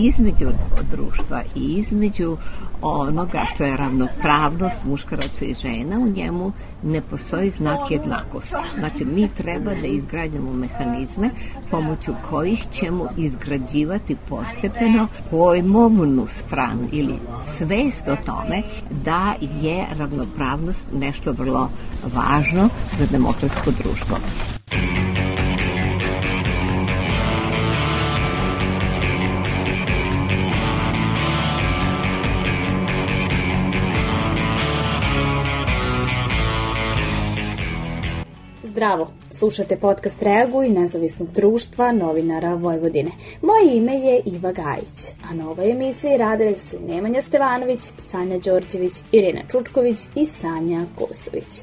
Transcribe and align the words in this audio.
između 0.00 0.46
društva 0.90 1.42
i 1.54 1.60
između 1.60 2.36
onoga 2.82 3.44
što 3.54 3.64
je 3.64 3.76
ravnopravnost 3.76 4.84
muškaraca 4.84 5.44
i 5.44 5.54
žena, 5.54 5.98
u 5.98 6.08
njemu 6.08 6.52
ne 6.82 7.00
postoji 7.00 7.50
znak 7.50 7.90
jednakosti. 7.90 8.56
Znači, 8.78 9.04
mi 9.04 9.28
treba 9.28 9.70
da 9.74 9.86
izgradimo 9.86 10.52
mehanizme 10.52 11.30
pomoću 11.70 12.12
kojih 12.30 12.66
ćemo 12.70 13.08
izgrađivati 13.16 14.16
postepeno 14.28 15.06
pojmovnu 15.30 16.26
stranu 16.26 16.88
ili 16.92 17.14
svest 17.48 18.08
o 18.08 18.16
tome 18.26 18.62
da 19.04 19.34
je 19.62 19.86
ravnopravnost 19.98 20.86
nešto 20.92 21.32
vrlo 21.32 21.70
važno 22.14 22.68
za 22.98 23.06
demokratsko 23.10 23.70
društvo. 23.70 24.16
Zdravo, 38.80 39.08
slušate 39.30 39.76
podcast 39.76 40.22
Reaguj 40.22 40.68
nezavisnog 40.68 41.32
društva 41.32 41.92
novinara 41.92 42.54
Vojvodine. 42.54 43.10
Moje 43.42 43.76
ime 43.76 43.94
je 43.94 44.22
Iva 44.24 44.52
Gajić, 44.52 45.08
a 45.30 45.34
na 45.34 45.50
ovoj 45.50 45.70
emisiji 45.70 46.16
radili 46.16 46.58
su 46.58 46.76
Nemanja 46.86 47.22
Stevanović, 47.22 47.80
Sanja 47.98 48.38
Đorđević, 48.38 48.92
Irina 49.12 49.40
Čučković 49.50 49.98
i 50.14 50.26
Sanja 50.26 50.84
Kosović. 50.98 51.62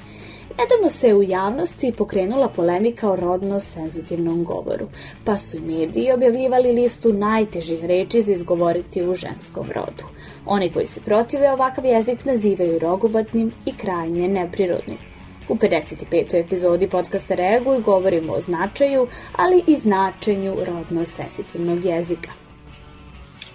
Nedavno 0.57 0.89
se 0.89 1.15
u 1.15 1.23
javnosti 1.23 1.93
pokrenula 1.97 2.49
polemika 2.49 3.11
o 3.11 3.15
rodno 3.15 3.59
senzitivnom 3.59 4.43
govoru, 4.43 4.87
pa 5.25 5.37
su 5.37 5.57
i 5.57 5.59
mediji 5.59 6.11
objavljivali 6.11 6.71
listu 6.71 7.13
najtežih 7.13 7.85
reči 7.85 8.21
za 8.21 8.31
izgovoriti 8.31 9.03
u 9.03 9.15
ženskom 9.15 9.67
rodu. 9.75 10.03
Oni 10.45 10.71
koji 10.73 10.87
se 10.87 11.01
protive 11.01 11.51
ovakav 11.51 11.85
jezik 11.85 12.25
nazivaju 12.25 12.79
rogobatnim 12.79 13.51
i 13.65 13.73
krajnje 13.73 14.27
neprirodnim. 14.27 15.06
U 15.49 15.55
55. 15.55 16.39
epizodi 16.39 16.89
podcasta 16.89 17.35
Reaguj 17.35 17.79
govorimo 17.79 18.33
o 18.33 18.41
značaju, 18.41 19.07
ali 19.35 19.63
i 19.67 19.75
značenju 19.75 20.55
rodno 20.65 21.05
senzitivnog 21.05 21.85
jezika. 21.85 22.46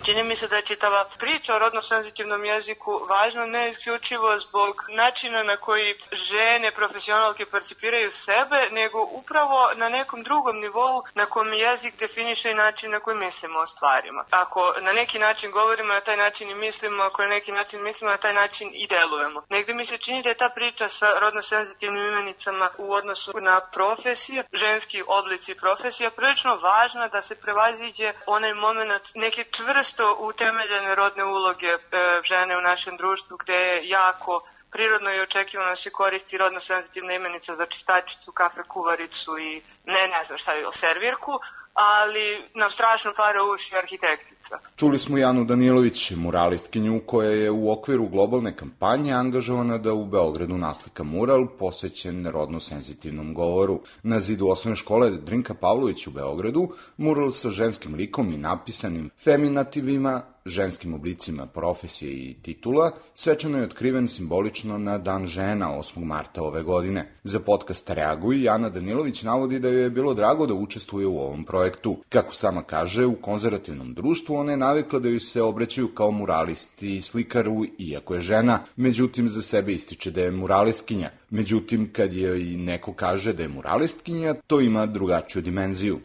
Čini 0.03 0.23
mi 0.23 0.37
se 0.37 0.49
da 0.49 0.57
je 0.57 0.63
čitava 0.63 1.05
priča 1.19 1.55
o 1.55 1.59
rodno-senzitivnom 1.59 2.45
jeziku 2.45 3.07
važna 3.09 3.47
ne 3.47 3.69
isključivo 3.69 4.39
zbog 4.39 4.85
načina 4.89 5.43
na 5.43 5.57
koji 5.57 5.95
žene 6.13 6.73
profesionalke 6.73 7.47
percipiraju 7.47 8.11
sebe, 8.11 8.69
nego 8.71 9.03
upravo 9.03 9.71
na 9.75 9.89
nekom 9.89 10.23
drugom 10.23 10.61
nivou 10.61 11.03
na 11.15 11.27
kom 11.27 11.53
jezik 11.53 11.99
definiše 11.99 12.51
i 12.51 12.55
način 12.55 12.91
na 12.91 13.01
koji 13.01 13.17
mislimo 13.17 13.59
o 13.59 13.67
stvarima. 13.67 14.25
Ako 14.31 14.75
na 14.81 14.93
neki 14.93 15.19
način 15.19 15.51
govorimo 15.51 15.95
na 15.95 16.01
taj 16.01 16.17
način 16.17 16.51
i 16.51 16.55
mislimo, 16.55 17.03
ako 17.03 17.23
na 17.23 17.29
neki 17.29 17.53
način 17.53 17.83
mislimo 17.83 18.11
na 18.11 18.17
taj 18.17 18.35
način 18.35 18.71
i 18.75 18.87
delujemo. 18.87 19.43
Negde 19.49 19.75
mi 19.75 19.85
se 19.85 19.99
čini 19.99 20.23
da 20.23 20.29
je 20.29 20.37
ta 20.37 20.49
priča 20.49 20.89
sa 20.89 21.19
rodno-senzitivnim 21.19 22.07
imenicama 22.07 22.71
u 22.79 22.93
odnosu 22.93 23.33
na 23.41 23.61
profesije, 23.61 24.45
ženski 24.53 25.03
oblici 25.07 25.55
profesija, 25.55 26.11
prilično 26.11 26.57
važna 26.57 27.09
da 27.09 27.23
se 27.23 27.41
prevaziđe 27.41 28.13
onaj 28.27 28.55
moment 28.55 29.03
neke 29.15 29.45
čvrste 29.45 29.92
često 29.93 30.17
utemeljene 30.19 30.95
rodne 30.95 31.25
uloge 31.25 31.69
e, 31.69 31.79
žene 32.23 32.59
u 32.59 32.61
našem 32.61 32.97
društvu 32.97 33.37
gde 33.37 33.55
je 33.55 33.89
jako 33.89 34.43
prirodno 34.71 35.13
i 35.13 35.21
očekivano 35.21 35.69
da 35.69 35.77
se 35.77 35.91
koristi 35.91 36.39
rodno 36.39 36.61
senzitivna 36.61 37.13
imenica 37.13 37.55
za 37.55 37.67
čistačicu, 37.67 38.33
kafe 38.33 38.63
kuvaricu 38.63 39.39
i 39.39 39.63
ne, 39.85 40.09
ne 40.09 40.25
znam 40.25 40.39
šta 40.39 40.53
je, 40.53 40.73
servirku, 40.73 41.41
ali 41.75 42.51
nam 42.55 42.71
strašno 42.71 43.13
para 43.15 43.43
uši 43.43 43.77
arhitektica. 43.77 44.32
Čuli 44.77 44.99
smo 44.99 45.19
Janu 45.19 45.45
Danilović, 45.45 46.11
muralistkinju 46.11 47.01
koja 47.07 47.31
je 47.31 47.51
u 47.51 47.73
okviru 47.73 48.09
globalne 48.09 48.57
kampanje 48.57 49.13
angažovana 49.13 49.79
da 49.79 49.93
u 49.95 50.07
Beogradu 50.07 50.59
naslika 50.59 51.03
mural 51.03 51.47
posvećen 51.59 52.27
rodno-senzitivnom 52.27 53.35
govoru. 53.35 53.81
Na 54.03 54.21
zidu 54.21 54.49
osnovne 54.49 54.77
škole 54.77 55.11
Drinka 55.11 55.55
Pavlović 55.55 56.07
u 56.07 56.11
Beogradu 56.11 56.69
mural 56.97 57.31
sa 57.31 57.51
ženskim 57.51 57.95
likom 57.95 58.33
i 58.33 58.39
napisanim 58.39 59.11
feminativima 59.25 60.23
ženskim 60.47 60.95
oblicima 60.95 61.47
profesije 61.47 62.13
i 62.13 62.35
titula, 62.43 62.91
svečano 63.15 63.59
je 63.59 63.65
otkriven 63.65 64.09
simbolično 64.09 64.79
na 64.79 64.99
Dan 64.99 65.27
žena 65.27 65.69
8. 65.79 66.05
marta 66.05 66.43
ove 66.43 66.63
godine. 66.63 67.09
Za 67.25 67.41
podcast 67.41 67.91
Reaguj, 67.91 68.43
Jana 68.43 68.69
Danilović 68.69 69.23
navodi 69.23 69.59
da 69.59 69.69
joj 69.69 69.83
je 69.83 69.91
bilo 69.91 70.15
drago 70.15 70.47
da 70.47 70.55
učestvuje 70.55 71.07
u 71.07 71.19
ovom 71.19 71.45
projektu. 71.45 71.97
Kako 72.09 72.35
sama 72.35 72.63
kaže, 72.63 73.07
u 73.07 73.15
konzervativnom 73.15 73.95
društvu 73.95 74.35
ona 74.35 74.51
je 74.51 74.57
navikla 74.57 74.99
da 74.99 75.09
joj 75.09 75.21
se 75.21 75.43
obraćaju 75.43 75.89
kao 75.89 76.11
muralisti 76.11 76.97
i 76.97 77.03
slikaru, 77.03 77.65
iako 77.79 78.15
je 78.15 78.21
žena, 78.21 78.59
međutim 78.77 79.29
za 79.29 79.43
sebe 79.43 79.73
ističe 79.73 80.11
da 80.11 80.21
je 80.21 80.31
muralistkinja. 80.31 81.11
Međutim, 81.31 81.93
kad 81.93 82.15
i 82.15 82.57
neko 82.57 82.93
kaže 82.93 83.33
da 83.33 83.43
je 83.43 83.49
muralistkinja, 83.49 84.35
to 84.47 84.61
ima 84.61 84.87
drugačiju 84.87 85.43
dimenziju. 85.43 86.01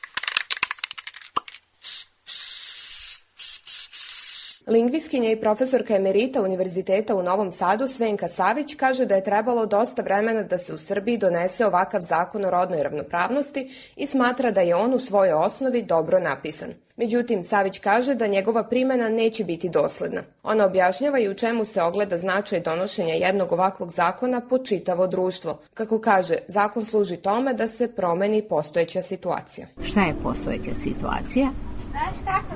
Lingviskinja 4.68 5.32
i 5.32 5.36
profesorka 5.36 5.96
emerita 5.96 6.42
Univerziteta 6.42 7.16
u 7.16 7.24
Novom 7.24 7.52
Sadu 7.52 7.88
Svenka 7.88 8.28
Savić 8.28 8.76
kaže 8.76 9.06
da 9.06 9.16
je 9.16 9.24
trebalo 9.24 9.66
dosta 9.66 10.02
vremena 10.02 10.44
da 10.44 10.58
se 10.58 10.74
u 10.74 10.78
Srbiji 10.78 11.18
donese 11.18 11.66
ovakav 11.66 12.02
zakon 12.02 12.46
o 12.46 12.50
rodnoj 12.50 12.84
ravnopravnosti 12.84 13.70
i 13.96 14.06
smatra 14.06 14.52
da 14.52 14.62
je 14.62 14.76
on 14.76 14.94
u 14.94 15.00
svojoj 15.00 15.34
osnovi 15.34 15.82
dobro 15.82 16.20
napisan. 16.20 16.70
Međutim, 16.96 17.44
Savić 17.44 17.80
kaže 17.80 18.16
da 18.16 18.28
njegova 18.28 18.64
primena 18.64 19.10
neće 19.10 19.44
biti 19.44 19.70
dosledna. 19.70 20.22
Ona 20.44 20.66
objašnjava 20.66 21.20
i 21.20 21.30
u 21.30 21.34
čemu 21.34 21.66
se 21.66 21.82
ogleda 21.82 22.18
značaj 22.18 22.60
donošenja 22.60 23.14
jednog 23.14 23.52
ovakvog 23.52 23.92
zakona 23.92 24.42
po 24.42 24.58
čitavo 24.58 25.08
društvo. 25.08 25.60
Kako 25.74 26.00
kaže, 26.00 26.36
zakon 26.48 26.86
služi 26.86 27.18
tome 27.18 27.54
da 27.54 27.68
se 27.68 27.88
promeni 27.88 28.42
postojeća 28.42 29.02
situacija. 29.02 29.68
Šta 29.84 30.02
je 30.02 30.14
postojeća 30.24 30.74
situacija? 30.84 31.48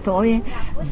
To 0.05 0.23
je 0.23 0.39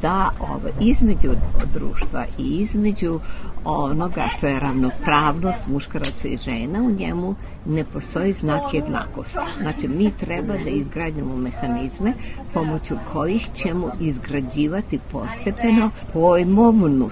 da 0.02 0.32
ovo, 0.40 0.70
između 0.80 1.32
društva 1.74 2.26
i 2.38 2.44
između 2.44 3.20
onoga 3.64 4.28
što 4.38 4.48
je 4.48 4.60
ravnopravnost 4.60 5.68
muškaraca 5.68 6.28
i 6.28 6.38
žena, 6.38 6.80
u 6.82 6.92
njemu 6.92 7.36
ne 7.66 7.84
postoji 7.84 8.34
znak 8.34 8.74
jednakosti. 8.74 9.40
Znači, 9.62 9.88
mi 9.88 10.12
treba 10.12 10.54
da 10.54 10.70
izgradimo 10.70 11.36
mehanizme 11.36 12.14
pomoću 12.54 12.96
kojih 13.14 13.50
ćemo 13.54 13.90
izgrađivati 14.00 15.00
postepeno 15.12 15.90
pojmovnu 16.14 17.10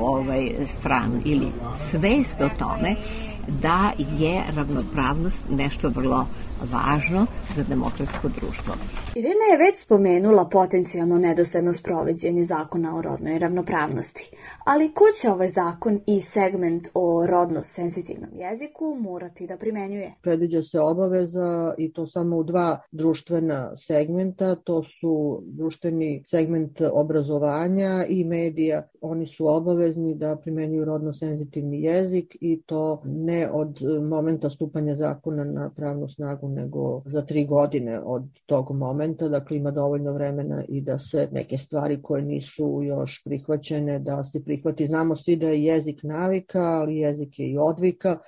ovaj, 0.00 0.50
stranu 0.66 1.20
ili 1.24 1.46
svest 1.80 2.40
o 2.40 2.48
tome 2.58 2.96
da 3.62 3.92
je 4.18 4.42
ravnopravnost 4.56 5.44
nešto 5.50 5.88
vrlo 5.88 6.26
važno 6.72 7.26
za 7.56 7.62
demokratsko 7.68 8.28
društvo. 8.28 8.74
Irina 9.14 9.44
je 9.52 9.58
već 9.66 9.78
spomenula 9.78 10.48
potencijalno 10.48 11.18
nedosledno 11.18 11.72
sproveđenje 11.72 12.44
zakona 12.44 12.96
o 12.96 13.02
rodnoj 13.02 13.38
ravnopravnosti, 13.38 14.30
ali 14.64 14.92
ko 14.94 15.04
će 15.20 15.30
ovaj 15.30 15.48
zakon 15.48 16.00
i 16.06 16.20
segment 16.20 16.88
o 16.94 17.26
rodno 17.26 17.62
senzitivnom 17.62 18.30
jeziku 18.32 18.96
morati 19.00 19.46
da 19.46 19.56
primenjuje? 19.56 20.14
Predviđa 20.22 20.62
se 20.62 20.80
obaveza 20.80 21.74
i 21.78 21.92
to 21.92 22.06
samo 22.06 22.36
u 22.36 22.42
dva 22.42 22.80
društvena 22.92 23.76
segmenta, 23.76 24.54
to 24.54 24.82
su 25.00 25.42
društveni 25.44 26.22
segment 26.26 26.80
obrazovanja 26.92 28.04
i 28.08 28.24
medija. 28.24 28.82
Oni 29.00 29.26
su 29.26 29.46
obavezni 29.46 30.14
da 30.14 30.36
primenjuju 30.36 30.84
rodno 30.84 31.12
senzitivni 31.12 31.82
jezik 31.82 32.36
i 32.40 32.62
to 32.66 33.02
ne 33.04 33.37
od 33.46 33.78
momenta 34.02 34.50
stupanja 34.50 34.94
zakona 34.94 35.44
na 35.44 35.70
pravnu 35.76 36.08
snagu 36.08 36.48
nego 36.48 37.02
za 37.06 37.22
tri 37.22 37.44
godine 37.46 38.00
od 38.04 38.22
tog 38.46 38.70
momenta, 38.70 39.28
dakle 39.28 39.56
ima 39.56 39.70
dovoljno 39.70 40.12
vremena 40.12 40.64
i 40.68 40.80
da 40.80 40.98
se 40.98 41.28
neke 41.32 41.58
stvari 41.58 42.02
koje 42.02 42.22
nisu 42.22 42.80
još 42.82 43.22
prihvaćene, 43.24 43.98
da 43.98 44.24
se 44.24 44.44
prihvati. 44.44 44.86
Znamo 44.86 45.16
svi 45.16 45.36
da 45.36 45.48
je 45.48 45.64
jezik 45.64 46.02
navika, 46.02 46.62
ali 46.62 46.96
jezik 46.96 47.38
je 47.38 47.50
i 47.50 47.58
odvika, 47.58 48.18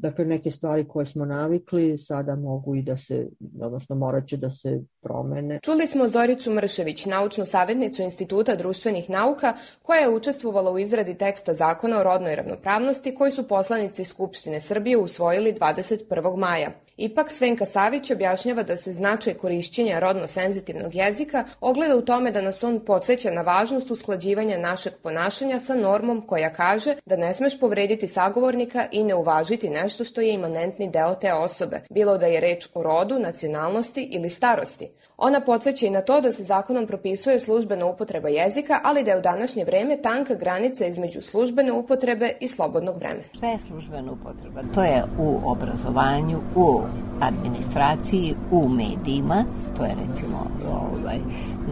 Dakle, 0.00 0.24
neke 0.24 0.50
stvari 0.50 0.88
koje 0.88 1.06
smo 1.06 1.24
navikli 1.24 1.98
sada 1.98 2.36
mogu 2.36 2.74
i 2.76 2.82
da 2.82 2.96
se, 2.96 3.28
odnosno 3.60 3.96
morat 3.96 4.26
će 4.28 4.36
da 4.36 4.50
se 4.50 4.80
promene. 5.02 5.58
Čuli 5.62 5.86
smo 5.86 6.08
Zoricu 6.08 6.50
Mršević, 6.50 7.06
naučnu 7.06 7.44
savjetnicu 7.44 8.02
Instituta 8.02 8.56
društvenih 8.56 9.10
nauka, 9.10 9.54
koja 9.82 10.00
je 10.00 10.08
učestvovala 10.08 10.72
u 10.72 10.78
izradi 10.78 11.14
teksta 11.14 11.54
zakona 11.54 12.00
o 12.00 12.02
rodnoj 12.02 12.36
ravnopravnosti 12.36 13.14
koji 13.14 13.32
su 13.32 13.48
poslanici 13.48 14.04
Skupštine 14.04 14.60
Srbije 14.60 14.96
usvojili 14.96 15.52
21. 15.52 16.36
maja. 16.36 16.70
Ipak 17.00 17.30
Svenka 17.32 17.64
Savić 17.64 18.10
objašnjava 18.10 18.62
da 18.62 18.76
se 18.76 18.92
značaj 18.92 19.34
korišćenja 19.34 19.98
rodno-senzitivnog 19.98 20.94
jezika 20.94 21.44
ogleda 21.60 21.96
u 21.96 22.02
tome 22.02 22.30
da 22.30 22.42
nas 22.42 22.64
on 22.64 22.80
podsjeća 22.84 23.30
na 23.30 23.42
važnost 23.42 23.90
usklađivanja 23.90 24.58
našeg 24.58 24.92
ponašanja 25.02 25.60
sa 25.60 25.74
normom 25.74 26.26
koja 26.26 26.52
kaže 26.52 26.96
da 27.06 27.16
ne 27.16 27.34
smeš 27.34 27.60
povrediti 27.60 28.08
sagovornika 28.08 28.86
i 28.92 29.04
ne 29.04 29.14
uvažiti 29.14 29.70
nešto 29.70 30.04
što 30.04 30.20
je 30.20 30.32
imanentni 30.32 30.90
deo 30.90 31.14
te 31.14 31.32
osobe, 31.32 31.80
bilo 31.90 32.18
da 32.18 32.26
je 32.26 32.40
reč 32.40 32.68
o 32.74 32.82
rodu, 32.82 33.18
nacionalnosti 33.18 34.08
ili 34.12 34.30
starosti. 34.30 34.90
Ona 35.22 35.40
podsjeća 35.40 35.86
i 35.86 35.90
na 35.90 36.00
to 36.00 36.20
da 36.20 36.32
se 36.32 36.42
zakonom 36.42 36.86
propisuje 36.86 37.40
službena 37.40 37.86
upotreba 37.86 38.28
jezika, 38.28 38.80
ali 38.84 39.04
da 39.04 39.10
je 39.10 39.18
u 39.18 39.20
današnje 39.20 39.64
vreme 39.64 39.96
tanka 39.96 40.34
granica 40.34 40.86
između 40.86 41.22
službene 41.22 41.72
upotrebe 41.72 42.32
i 42.40 42.48
slobodnog 42.48 42.96
vremena. 42.96 43.24
Šta 43.34 43.46
je 43.46 43.58
službena 43.68 44.12
upotreba? 44.12 44.62
To 44.74 44.82
je 44.82 45.04
u 45.18 45.40
obrazovanju, 45.44 46.38
u 46.56 46.80
administraciji, 47.20 48.34
u 48.50 48.68
medijima, 48.68 49.44
to 49.76 49.84
je 49.84 49.90
recimo 50.08 50.46
ovaj, 50.70 51.18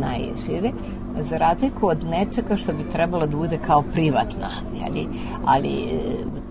najšire, 0.01 0.73
za 1.31 1.39
razliku 1.39 1.87
od 1.87 2.05
nečega 2.05 2.57
što 2.57 2.73
bi 2.73 2.91
trebalo 2.93 3.27
da 3.27 3.37
bude 3.37 3.59
kao 3.67 3.83
privatna, 3.83 4.51
jeli? 4.75 5.07
ali 5.45 5.69
e, 5.69 5.99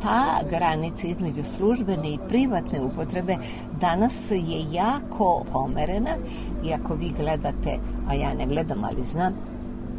ta 0.02 0.26
granica 0.50 1.08
između 1.08 1.44
službene 1.44 2.14
i 2.14 2.20
privatne 2.30 2.82
upotrebe 2.82 3.38
danas 3.82 4.14
je 4.32 4.66
jako 4.72 5.44
pomerena 5.52 6.16
i 6.64 6.74
ako 6.74 6.96
vi 6.96 7.14
gledate, 7.20 7.78
a 8.08 8.14
ja 8.14 8.34
ne 8.34 8.46
gledam, 8.46 8.84
ali 8.84 9.04
znam, 9.12 9.34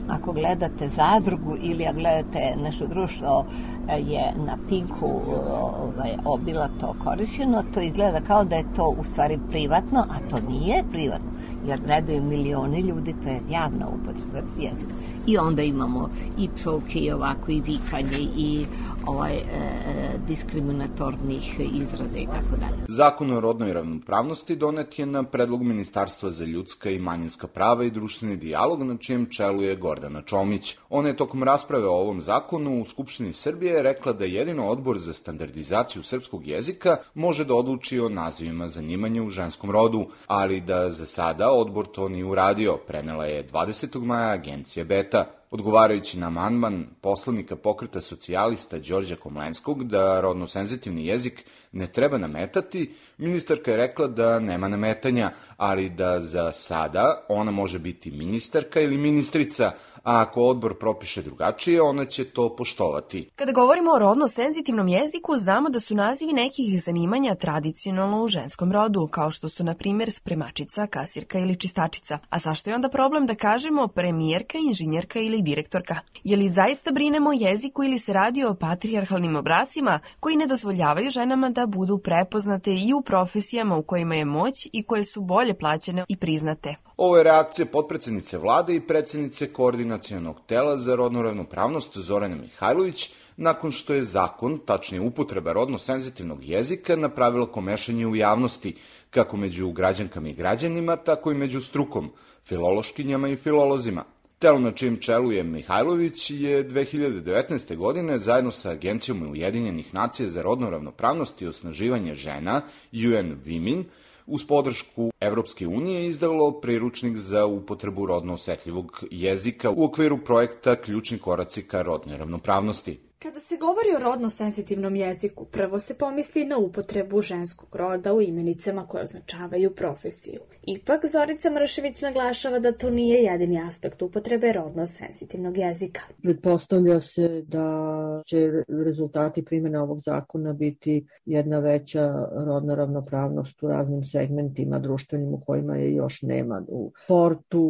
ako 0.08 0.32
gledate 0.32 0.88
zadrugu 0.88 1.56
ili 1.60 1.86
ako 1.86 1.98
gledate 1.98 2.54
nešto 2.62 2.86
društvo 2.86 3.44
e, 3.88 4.00
je 4.00 4.32
na 4.46 4.58
Pinku 4.68 5.20
ovaj, 5.60 6.16
obilato 6.24 6.94
korišćeno, 7.04 7.62
to 7.74 7.80
izgleda 7.80 8.20
kao 8.20 8.44
da 8.44 8.56
je 8.56 8.72
to 8.76 8.94
u 9.00 9.04
stvari 9.04 9.38
privatno, 9.50 10.00
a 10.00 10.28
to 10.30 10.36
nije 10.48 10.82
privatno 10.92 11.27
jer 11.66 11.80
gledaju 11.86 12.22
milioni 12.22 12.80
ljudi, 12.80 13.14
to 13.22 13.28
je 13.28 13.40
javna 13.50 13.88
upotreba 13.88 14.48
jezika. 14.58 14.92
I 15.26 15.38
onda 15.38 15.62
imamo 15.62 16.10
i 16.38 16.48
psovke 16.56 16.98
i 16.98 17.12
ovako 17.12 17.50
i 17.50 17.60
vikanje 17.60 18.28
i 18.36 18.66
ovaj, 19.06 19.34
e, 19.34 19.40
e, 19.40 20.18
diskriminatornih 20.26 21.60
izraza 21.72 22.18
i 22.18 22.26
tako 22.26 22.56
dalje. 22.60 22.78
Zakon 22.88 23.30
o 23.30 23.40
rodnoj 23.40 23.72
ravnopravnosti 23.72 24.56
donet 24.56 24.98
je 24.98 25.06
na 25.06 25.22
predlog 25.22 25.62
Ministarstva 25.62 26.30
za 26.30 26.44
ljudska 26.44 26.90
i 26.90 26.98
manjinska 26.98 27.46
prava 27.46 27.84
i 27.84 27.90
društveni 27.90 28.36
dijalog 28.36 28.82
na 28.82 28.96
čijem 28.96 29.26
čelu 29.30 29.62
je 29.62 29.76
Gordana 29.76 30.22
Čomić. 30.22 30.76
Ona 30.90 31.08
je 31.08 31.16
tokom 31.16 31.42
rasprave 31.42 31.86
o 31.86 32.00
ovom 32.00 32.20
zakonu 32.20 32.80
u 32.80 32.84
Skupštini 32.84 33.32
Srbije 33.32 33.82
rekla 33.82 34.12
da 34.12 34.24
jedino 34.24 34.68
odbor 34.68 34.98
za 34.98 35.12
standardizaciju 35.12 36.02
srpskog 36.02 36.46
jezika 36.46 36.96
može 37.14 37.44
da 37.44 37.54
odluči 37.54 38.00
o 38.00 38.08
nazivima 38.08 38.68
zanimanja 38.68 39.22
u 39.22 39.30
ženskom 39.30 39.70
rodu, 39.70 40.06
ali 40.26 40.60
da 40.60 40.90
za 40.90 41.06
sada 41.06 41.50
odbor 41.58 41.86
to 41.86 42.08
nije 42.08 42.24
uradio, 42.24 42.76
prenela 42.76 43.24
je 43.24 43.48
20. 43.48 44.00
maja 44.00 44.30
agencija 44.30 44.84
Beta. 44.84 45.37
Odgovarajući 45.50 46.18
na 46.18 46.26
amandman 46.26 46.86
poslanika 47.00 47.56
pokreta 47.56 48.00
socijalista 48.00 48.78
Đorđa 48.78 49.16
Komlenskog 49.16 49.84
da 49.84 50.20
rodno 50.20 50.46
senzitivni 50.46 51.06
jezik 51.06 51.44
ne 51.72 51.86
treba 51.86 52.18
nametati, 52.18 52.94
ministarka 53.18 53.70
je 53.70 53.76
rekla 53.76 54.06
da 54.06 54.38
nema 54.38 54.68
nametanja, 54.68 55.30
ali 55.56 55.88
da 55.88 56.20
za 56.20 56.52
sada 56.52 57.24
ona 57.28 57.50
može 57.50 57.78
biti 57.78 58.10
ministarka 58.10 58.80
ili 58.80 58.98
ministrica, 58.98 59.72
a 60.04 60.20
ako 60.20 60.42
odbor 60.42 60.78
propiše 60.78 61.22
drugačije, 61.22 61.82
ona 61.82 62.04
će 62.04 62.24
to 62.24 62.56
poštovati. 62.56 63.30
Kada 63.36 63.52
govorimo 63.52 63.92
o 63.92 63.98
rodno 63.98 64.28
senzitivnom 64.28 64.88
jeziku, 64.88 65.36
znamo 65.36 65.68
da 65.68 65.80
su 65.80 65.94
nazivi 65.94 66.32
nekih 66.32 66.82
zanimanja 66.82 67.34
tradicionalno 67.34 68.22
u 68.22 68.28
ženskom 68.28 68.72
rodu, 68.72 69.08
kao 69.10 69.30
što 69.30 69.48
su, 69.48 69.64
na 69.64 69.74
primjer, 69.74 70.10
spremačica, 70.10 70.86
kasirka 70.86 71.38
ili 71.38 71.56
čistačica. 71.56 72.18
A 72.30 72.38
zašto 72.38 72.70
je 72.70 72.76
onda 72.76 72.88
problem 72.88 73.26
da 73.26 73.34
kažemo 73.34 73.88
premijerka, 73.88 74.58
inženjerka 74.58 75.20
ili 75.20 75.37
direktorka? 75.42 75.96
Je 76.24 76.36
li 76.36 76.48
zaista 76.48 76.92
brinemo 76.92 77.32
jeziku 77.32 77.84
ili 77.84 77.98
se 77.98 78.12
radi 78.12 78.44
o 78.44 78.54
patrijarhalnim 78.54 79.36
obracima 79.36 80.00
koji 80.20 80.36
ne 80.36 80.46
dozvoljavaju 80.46 81.10
ženama 81.10 81.50
da 81.50 81.66
budu 81.66 81.98
prepoznate 81.98 82.74
i 82.74 82.92
u 82.92 83.00
profesijama 83.02 83.76
u 83.76 83.82
kojima 83.82 84.14
je 84.14 84.24
moć 84.24 84.68
i 84.72 84.82
koje 84.82 85.04
su 85.04 85.20
bolje 85.20 85.54
plaćene 85.54 86.04
i 86.08 86.16
priznate? 86.16 86.74
Ovo 86.96 87.16
je 87.16 87.24
reakcija 87.24 87.66
potpredsednice 87.66 88.38
vlade 88.38 88.74
i 88.74 88.80
predsednice 88.80 89.52
koordinacijonog 89.52 90.40
tela 90.46 90.78
za 90.78 90.94
rodnu 90.94 91.22
ravnopravnost 91.22 91.98
Zorana 91.98 92.36
Mihajlović 92.36 93.10
nakon 93.38 93.72
što 93.72 93.94
je 93.94 94.04
zakon, 94.04 94.58
tačnije 94.58 95.00
upotreba 95.00 95.52
rodno 95.52 95.78
senzitivnog 95.78 96.44
jezika, 96.44 96.96
napravila 96.96 97.46
komešanje 97.46 98.06
u 98.06 98.16
javnosti, 98.16 98.74
kako 99.10 99.36
među 99.36 99.70
građankama 99.70 100.28
i 100.28 100.34
građanima, 100.34 100.96
tako 100.96 101.30
i 101.30 101.34
među 101.34 101.60
strukom, 101.60 102.10
filološkinjama 102.44 103.28
i 103.28 103.36
filolozima. 103.36 104.04
Telo 104.38 104.58
na 104.58 104.72
čijem 104.72 104.96
čelu 104.96 105.32
je 105.32 105.42
Mihajlović 105.42 106.30
je 106.30 106.68
2019. 106.68 107.76
godine 107.76 108.18
zajedno 108.18 108.50
sa 108.50 108.70
Agencijom 108.70 109.30
Ujedinjenih 109.30 109.94
nacija 109.94 110.28
za 110.28 110.42
rodnu 110.42 110.70
ravnopravnost 110.70 111.42
i 111.42 111.46
osnaživanje 111.46 112.14
žena 112.14 112.60
UN 112.92 113.36
Women 113.46 113.84
uz 114.26 114.44
podršku 114.46 115.10
Evropske 115.20 115.66
unije 115.66 116.06
izdalo 116.06 116.60
priručnik 116.60 117.16
za 117.16 117.46
upotrebu 117.46 118.06
rodno 118.06 118.34
osetljivog 118.34 119.04
jezika 119.10 119.70
u 119.70 119.84
okviru 119.84 120.18
projekta 120.18 120.76
Ključni 120.76 121.18
koraci 121.18 121.62
ka 121.62 121.82
rodnoj 121.82 122.16
ravnopravnosti. 122.16 123.07
Kada 123.22 123.40
se 123.40 123.56
govori 123.56 123.96
o 123.96 123.98
rodno 123.98 124.30
senzitivnom 124.30 124.96
jeziku, 124.96 125.44
prvo 125.44 125.78
se 125.78 125.94
pomisli 125.94 126.44
na 126.44 126.58
upotrebu 126.58 127.20
ženskog 127.20 127.76
roda 127.76 128.14
u 128.14 128.22
imenicama 128.22 128.86
koje 128.86 129.04
označavaju 129.04 129.74
profesiju. 129.74 130.40
Ipak, 130.66 131.06
Zorica 131.06 131.50
Mršević 131.50 132.02
naglašava 132.02 132.58
da 132.58 132.72
to 132.72 132.90
nije 132.90 133.22
jedini 133.22 133.62
aspekt 133.68 134.02
upotrebe 134.02 134.52
rodno 134.52 134.86
senzitivnog 134.86 135.58
jezika. 135.58 136.00
Pretpostavlja 136.22 137.00
se 137.00 137.42
da 137.42 138.22
će 138.26 138.50
rezultati 138.68 139.44
primjene 139.44 139.80
ovog 139.80 140.00
zakona 140.00 140.52
biti 140.52 141.06
jedna 141.26 141.58
veća 141.58 142.28
rodna 142.46 142.74
ravnopravnost 142.74 143.62
u 143.62 143.68
raznim 143.68 144.04
segmentima 144.04 144.78
društvenim 144.78 145.34
u 145.34 145.40
kojima 145.46 145.76
je 145.76 145.94
još 145.94 146.22
nema. 146.22 146.62
U 146.68 146.92
sportu, 147.04 147.62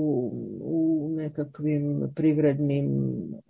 u 0.61 1.09
nekakvim 1.17 2.13
privrednim 2.15 2.89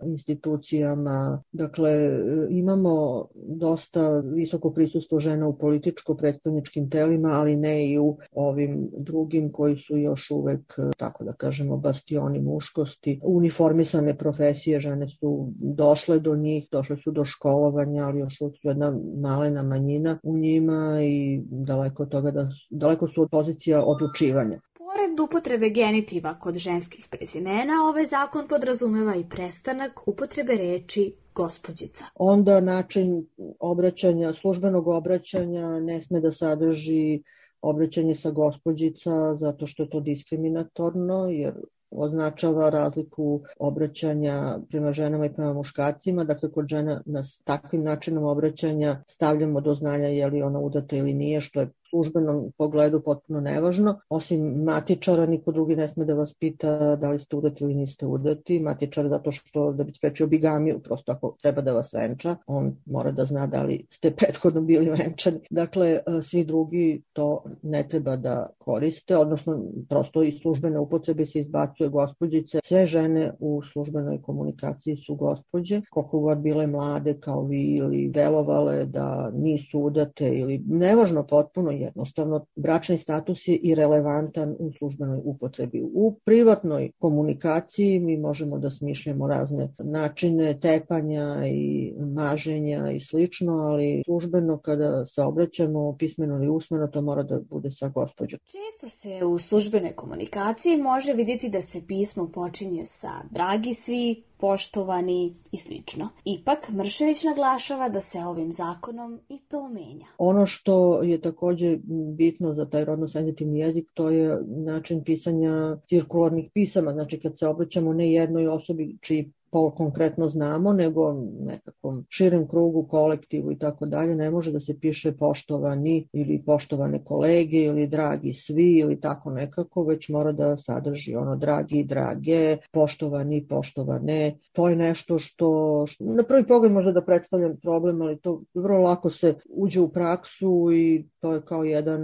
institucijama, 0.01 1.43
dakle 1.51 1.88
Dakle, 1.89 2.47
imamo 2.49 3.25
dosta 3.35 4.19
visoko 4.19 4.71
prisustvo 4.71 5.19
žena 5.19 5.47
u 5.47 5.57
političko-predstavničkim 5.57 6.89
telima, 6.89 7.29
ali 7.29 7.55
ne 7.55 7.89
i 7.89 7.99
u 7.99 8.17
ovim 8.31 8.89
drugim 8.97 9.51
koji 9.51 9.75
su 9.75 9.97
još 9.97 10.31
uvek, 10.31 10.75
tako 10.97 11.23
da 11.23 11.33
kažemo, 11.33 11.77
bastioni 11.77 12.39
muškosti. 12.39 13.19
Uniformisane 13.23 14.17
profesije 14.17 14.79
žene 14.79 15.07
su 15.09 15.49
došle 15.59 16.19
do 16.19 16.35
njih, 16.35 16.67
došle 16.71 16.97
su 17.03 17.11
do 17.11 17.25
školovanja, 17.25 18.03
ali 18.03 18.19
još 18.19 18.41
uvek 18.41 18.55
su 18.61 18.67
jedna 18.67 18.99
malena 19.21 19.63
manjina 19.63 20.19
u 20.23 20.37
njima 20.37 20.97
i 21.03 21.41
daleko, 21.49 22.05
toga 22.05 22.31
da, 22.31 22.49
daleko 22.69 23.07
su 23.07 23.21
od 23.21 23.29
pozicija 23.31 23.83
odlučivanja. 23.85 24.59
Pored 24.73 25.19
upotrebe 25.19 25.69
genitiva 25.69 26.39
kod 26.39 26.55
ženskih 26.55 27.07
prezimena, 27.11 27.73
ovaj 27.89 28.05
zakon 28.05 28.47
podrazumeva 28.47 29.15
i 29.15 29.29
prestanak 29.29 30.07
upotrebe 30.07 30.53
reči 30.53 31.13
gospođica. 31.39 32.05
Onda 32.15 32.59
način 32.61 33.25
obraćanja, 33.59 34.33
službenog 34.33 34.87
obraćanja 34.87 35.79
ne 35.79 36.01
sme 36.01 36.21
da 36.21 36.31
sadrži 36.31 37.23
obraćanje 37.61 38.15
sa 38.15 38.31
gospođica 38.31 39.35
zato 39.35 39.67
što 39.67 39.83
je 39.83 39.89
to 39.89 39.99
diskriminatorno 39.99 41.27
jer 41.29 41.53
označava 41.91 42.69
razliku 42.69 43.41
obraćanja 43.59 44.59
prema 44.69 44.91
ženama 44.93 45.25
i 45.25 45.33
prema 45.33 45.53
muškarcima. 45.53 46.23
Dakle, 46.23 46.51
kod 46.51 46.67
žena 46.67 47.01
nas 47.05 47.41
takvim 47.45 47.83
načinom 47.83 48.23
obraćanja 48.23 49.03
stavljamo 49.07 49.61
do 49.61 49.75
znanja 49.75 50.07
je 50.07 50.27
li 50.27 50.41
ona 50.41 50.59
udata 50.59 50.95
ili 50.95 51.13
nije, 51.13 51.41
što 51.41 51.59
je 51.59 51.71
službenom 51.89 52.51
pogledu 52.57 53.01
potpuno 53.01 53.41
nevažno. 53.41 53.99
Osim 54.09 54.63
matičara, 54.63 55.25
niko 55.25 55.51
drugi 55.51 55.75
ne 55.75 55.87
sme 55.87 56.05
da 56.05 56.13
vas 56.13 56.33
pita 56.33 56.95
da 56.95 57.09
li 57.09 57.19
ste 57.19 57.35
udati 57.35 57.63
ili 57.63 57.73
niste 57.73 58.05
udati. 58.05 58.59
Matičar 58.59 59.07
zato 59.09 59.31
što 59.31 59.71
da 59.73 59.83
bi 59.83 59.93
sprečio 59.93 60.27
bigamiju, 60.27 60.79
prosto 60.79 61.11
ako 61.11 61.35
treba 61.41 61.61
da 61.61 61.73
vas 61.73 61.93
venča, 61.93 62.35
on 62.47 62.75
mora 62.85 63.11
da 63.11 63.25
zna 63.25 63.47
da 63.47 63.63
li 63.63 63.85
ste 63.89 64.11
prethodno 64.11 64.61
bili 64.61 64.89
venčani. 64.89 65.39
Dakle, 65.49 65.89
e, 65.89 66.01
svi 66.21 66.43
drugi 66.43 67.01
to 67.13 67.43
ne 67.61 67.87
treba 67.89 68.15
da 68.15 68.49
koriste, 68.57 69.17
odnosno 69.17 69.61
prosto 69.89 70.23
iz 70.23 70.39
službene 70.41 70.79
upotrebe 70.79 71.25
se 71.25 71.39
izbacuje 71.39 71.89
gospođice. 71.89 72.59
Sve 72.63 72.85
žene 72.85 73.31
u 73.39 73.61
službenoj 73.63 74.21
komunikaciji 74.21 74.97
su 74.97 75.15
gospođe, 75.15 75.81
koliko 75.89 76.19
god 76.19 76.37
bile 76.37 76.67
mlade 76.67 77.17
kao 77.19 77.43
vi 77.43 77.75
ili 77.75 78.07
delovale 78.07 78.85
da 78.85 79.31
nisu 79.33 79.79
udate 79.79 80.29
ili 80.29 80.63
nevažno 80.67 81.23
potpuno 81.23 81.71
jednostavno 81.79 82.45
bračni 82.55 82.97
status 82.97 83.47
je 83.47 83.55
irelevantan 83.55 84.55
u 84.59 84.71
službenoj 84.77 85.21
upotrebi. 85.23 85.83
U 85.93 86.15
privatnoj 86.25 86.91
komunikaciji 86.99 87.99
mi 87.99 88.17
možemo 88.17 88.57
da 88.57 88.69
smišljamo 88.69 89.27
razne 89.27 89.69
načine 89.79 90.59
tepanja 90.59 91.47
i 91.47 91.93
maženja 91.97 92.91
i 92.91 92.99
slično, 92.99 93.53
ali 93.53 94.01
službeno 94.05 94.57
kada 94.57 95.05
se 95.05 95.21
obraćamo 95.21 95.95
pismeno 95.97 96.35
ili 96.35 96.49
usmeno 96.49 96.87
to 96.87 97.01
mora 97.01 97.23
da 97.23 97.39
bude 97.49 97.71
sa 97.71 97.87
gospođom. 97.87 98.39
Često 98.39 98.89
se 98.89 99.25
u 99.25 99.39
službenoj 99.39 99.91
komunikaciji 99.91 100.77
može 100.77 101.13
vidjeti 101.13 101.49
da 101.49 101.61
se 101.61 101.81
pismo 101.87 102.31
počinje 102.33 102.85
sa 102.85 103.11
dragi 103.31 103.73
svi, 103.73 104.28
poštovani 104.39 105.35
i 105.51 105.57
slično. 105.57 106.09
Ipak, 106.25 106.69
Mršević 106.69 107.23
naglašava 107.23 107.89
da 107.89 108.01
se 108.01 108.19
ovim 108.19 108.51
zakonom 108.51 109.19
i 109.29 109.39
to 109.39 109.67
menja. 109.69 110.05
Ono 110.17 110.45
što 110.45 111.03
je 111.03 111.21
takođe 111.21 111.77
bitno 112.17 112.53
za 112.53 112.69
taj 112.69 112.85
rodno 112.85 113.07
senzitivni 113.07 113.59
jezik, 113.59 113.85
to 113.93 114.09
je 114.09 114.39
način 114.47 115.03
pisanja 115.03 115.77
cirkularnih 115.89 116.49
pisama, 116.53 116.91
znači 116.93 117.19
kad 117.19 117.39
se 117.39 117.47
obraćamo 117.47 117.93
ne 117.93 118.11
jednoj 118.11 118.47
osobi 118.47 118.97
čiji 119.01 119.31
pol 119.51 119.71
konkretno 119.71 120.29
znamo, 120.29 120.73
nego 120.73 121.13
nekakvom 121.39 122.05
širem 122.09 122.47
krugu, 122.47 122.87
kolektivu 122.87 123.51
i 123.51 123.57
tako 123.57 123.85
dalje, 123.85 124.15
ne 124.15 124.31
može 124.31 124.51
da 124.51 124.59
se 124.59 124.79
piše 124.79 125.11
poštovani 125.11 126.07
ili 126.13 126.43
poštovane 126.45 127.03
kolege 127.03 127.57
ili 127.57 127.87
dragi 127.87 128.33
svi 128.33 128.77
ili 128.77 128.99
tako 128.99 129.31
nekako, 129.31 129.83
već 129.83 130.09
mora 130.09 130.31
da 130.31 130.57
sadrži 130.57 131.15
ono 131.15 131.35
dragi 131.35 131.79
i 131.79 131.83
drage, 131.83 132.57
poštovani, 132.71 133.47
poštovane. 133.47 134.37
To 134.51 134.69
je 134.69 134.75
nešto 134.75 135.19
što, 135.19 135.83
što 135.87 136.03
na 136.03 136.23
prvi 136.23 136.47
pogled 136.47 136.71
može 136.71 136.93
da 136.93 137.05
predstavlja 137.05 137.49
problem, 137.61 138.01
ali 138.01 138.19
to 138.19 138.41
vrlo 138.53 138.79
lako 138.79 139.09
se 139.09 139.33
uđe 139.49 139.81
u 139.81 139.89
praksu 139.89 140.69
i 140.73 141.05
to 141.19 141.33
je 141.33 141.41
kao 141.41 141.63
jedan 141.63 142.01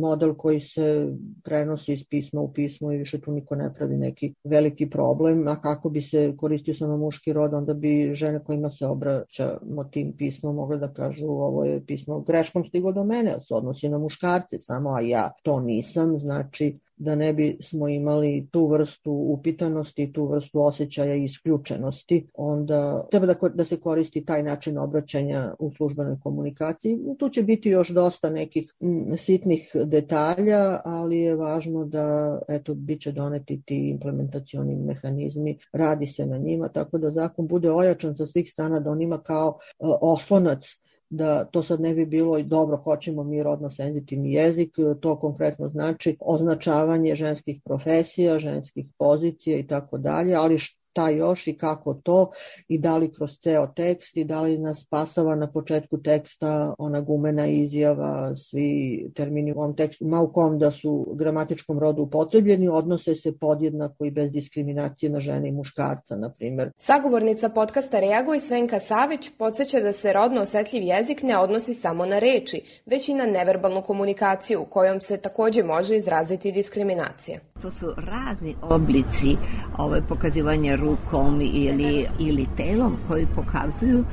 model 0.00 0.34
koji 0.34 0.60
se 0.60 1.08
prenosi 1.44 1.92
iz 1.92 2.04
pisma 2.10 2.40
u 2.40 2.52
pismo 2.52 2.92
i 2.92 2.98
više 2.98 3.20
tu 3.20 3.32
niko 3.32 3.54
ne 3.54 3.74
pravi 3.74 3.96
neki 3.96 4.34
veliki 4.44 4.90
problem, 4.90 5.48
a 5.48 5.60
kako 5.60 5.90
bi 5.90 6.00
se 6.00 6.34
koristio 6.36 6.74
samo 6.84 6.96
muški 6.96 7.32
rod, 7.32 7.54
onda 7.54 7.74
bi 7.74 8.10
žene 8.14 8.44
kojima 8.44 8.70
se 8.70 8.86
obraćamo 8.86 9.84
tim 9.92 10.12
pismom 10.18 10.56
mogle 10.56 10.78
da 10.78 10.92
kažu 10.92 11.26
ovo 11.26 11.64
je 11.64 11.84
pismo 11.86 12.20
greškom 12.20 12.64
stigo 12.64 12.92
do 12.92 13.04
mene, 13.04 13.40
se 13.40 13.54
odnosi 13.54 13.88
na 13.88 13.98
muškarce 13.98 14.58
samo, 14.58 14.90
a 14.90 15.00
ja 15.00 15.30
to 15.42 15.60
nisam, 15.60 16.18
znači 16.18 16.78
da 16.96 17.14
ne 17.14 17.32
bi 17.32 17.58
smo 17.60 17.88
imali 17.88 18.48
tu 18.50 18.66
vrstu 18.66 19.12
upitanosti, 19.12 20.12
tu 20.12 20.26
vrstu 20.26 20.60
osjećaja 20.60 21.14
isključenosti, 21.14 22.26
onda 22.34 23.06
treba 23.10 23.26
da, 23.26 23.34
da 23.54 23.64
se 23.64 23.80
koristi 23.80 24.24
taj 24.24 24.42
način 24.42 24.78
obraćanja 24.78 25.54
u 25.58 25.70
službenoj 25.76 26.16
komunikaciji. 26.22 26.98
Tu 27.18 27.28
će 27.28 27.42
biti 27.42 27.68
još 27.68 27.88
dosta 27.88 28.30
nekih 28.30 28.74
sitnih 29.16 29.70
detalja, 29.84 30.80
ali 30.84 31.18
je 31.18 31.34
važno 31.34 31.84
da 31.84 32.40
eto, 32.48 32.74
bit 32.74 33.00
će 33.00 33.12
doneti 33.12 33.62
ti 33.66 33.88
implementacioni 33.88 34.76
mehanizmi, 34.76 35.58
radi 35.72 36.06
se 36.06 36.26
na 36.26 36.38
njima, 36.38 36.68
tako 36.68 36.98
da 36.98 37.10
zakon 37.10 37.46
bude 37.46 37.72
ojačan 37.72 38.16
sa 38.16 38.26
svih 38.26 38.50
strana, 38.50 38.80
da 38.80 38.90
on 38.90 39.02
ima 39.02 39.18
kao 39.18 39.48
uh, 39.48 39.88
oslonac 40.00 40.76
da 41.16 41.44
to 41.44 41.62
sad 41.62 41.80
ne 41.80 41.94
bi 41.94 42.06
bilo 42.06 42.38
i 42.38 42.42
dobro, 42.42 42.76
hoćemo 42.76 43.24
mi 43.24 43.42
rodno 43.42 43.70
senzitivni 43.70 44.32
jezik, 44.32 44.74
to 45.00 45.20
konkretno 45.20 45.68
znači 45.68 46.16
označavanje 46.20 47.14
ženskih 47.14 47.60
profesija, 47.64 48.38
ženskih 48.38 48.86
pozicija 48.98 49.58
i 49.58 49.66
tako 49.66 49.98
dalje, 49.98 50.34
ali 50.34 50.58
šta 50.94 51.08
još 51.08 51.46
i 51.46 51.58
kako 51.58 51.94
to 51.94 52.30
i 52.68 52.78
da 52.78 52.96
li 52.96 53.12
kroz 53.12 53.30
ceo 53.42 53.66
tekst 53.66 54.16
i 54.16 54.24
da 54.24 54.42
li 54.42 54.58
nas 54.58 54.82
spasava 54.86 55.34
na 55.36 55.50
početku 55.52 56.02
teksta 56.02 56.74
ona 56.78 57.00
gumena 57.00 57.46
izjava, 57.46 58.36
svi 58.36 59.10
termini 59.14 59.52
u 59.52 59.58
ovom 59.58 59.76
tekstu, 59.76 60.04
ma 60.04 60.20
u 60.20 60.32
kom 60.32 60.58
da 60.58 60.70
su 60.70 61.14
gramatičkom 61.14 61.78
rodu 61.78 62.02
upotrebljeni, 62.02 62.68
odnose 62.68 63.14
se 63.14 63.38
podjednako 63.38 64.04
i 64.04 64.10
bez 64.10 64.32
diskriminacije 64.32 65.10
na 65.10 65.20
žene 65.20 65.48
i 65.48 65.52
muškarca, 65.52 66.16
na 66.16 66.32
primer. 66.32 66.70
Sagovornica 66.76 67.48
podcasta 67.48 68.00
Reaguj 68.00 68.40
Svenka 68.40 68.78
Savić 68.78 69.30
podsjeća 69.38 69.80
da 69.80 69.92
se 69.92 70.12
rodno 70.12 70.40
osetljiv 70.40 70.82
jezik 70.82 71.22
ne 71.22 71.38
odnosi 71.38 71.74
samo 71.74 72.06
na 72.06 72.18
reči, 72.18 72.82
već 72.86 73.08
i 73.08 73.14
na 73.14 73.26
neverbalnu 73.26 73.82
komunikaciju, 73.82 74.66
kojom 74.70 75.00
se 75.00 75.16
takođe 75.16 75.62
može 75.62 75.96
izraziti 75.96 76.52
diskriminacija. 76.52 77.38
To 77.62 77.70
su 77.70 77.86
razni 77.96 78.54
oblici 78.62 79.36
ove 79.78 80.02
pokazivanja 80.08 80.76
rukom 80.84 81.40
ili, 81.40 82.06
ili 82.18 82.46
telom 82.56 82.96
koji 83.08 83.26
pokazuju 83.26 84.04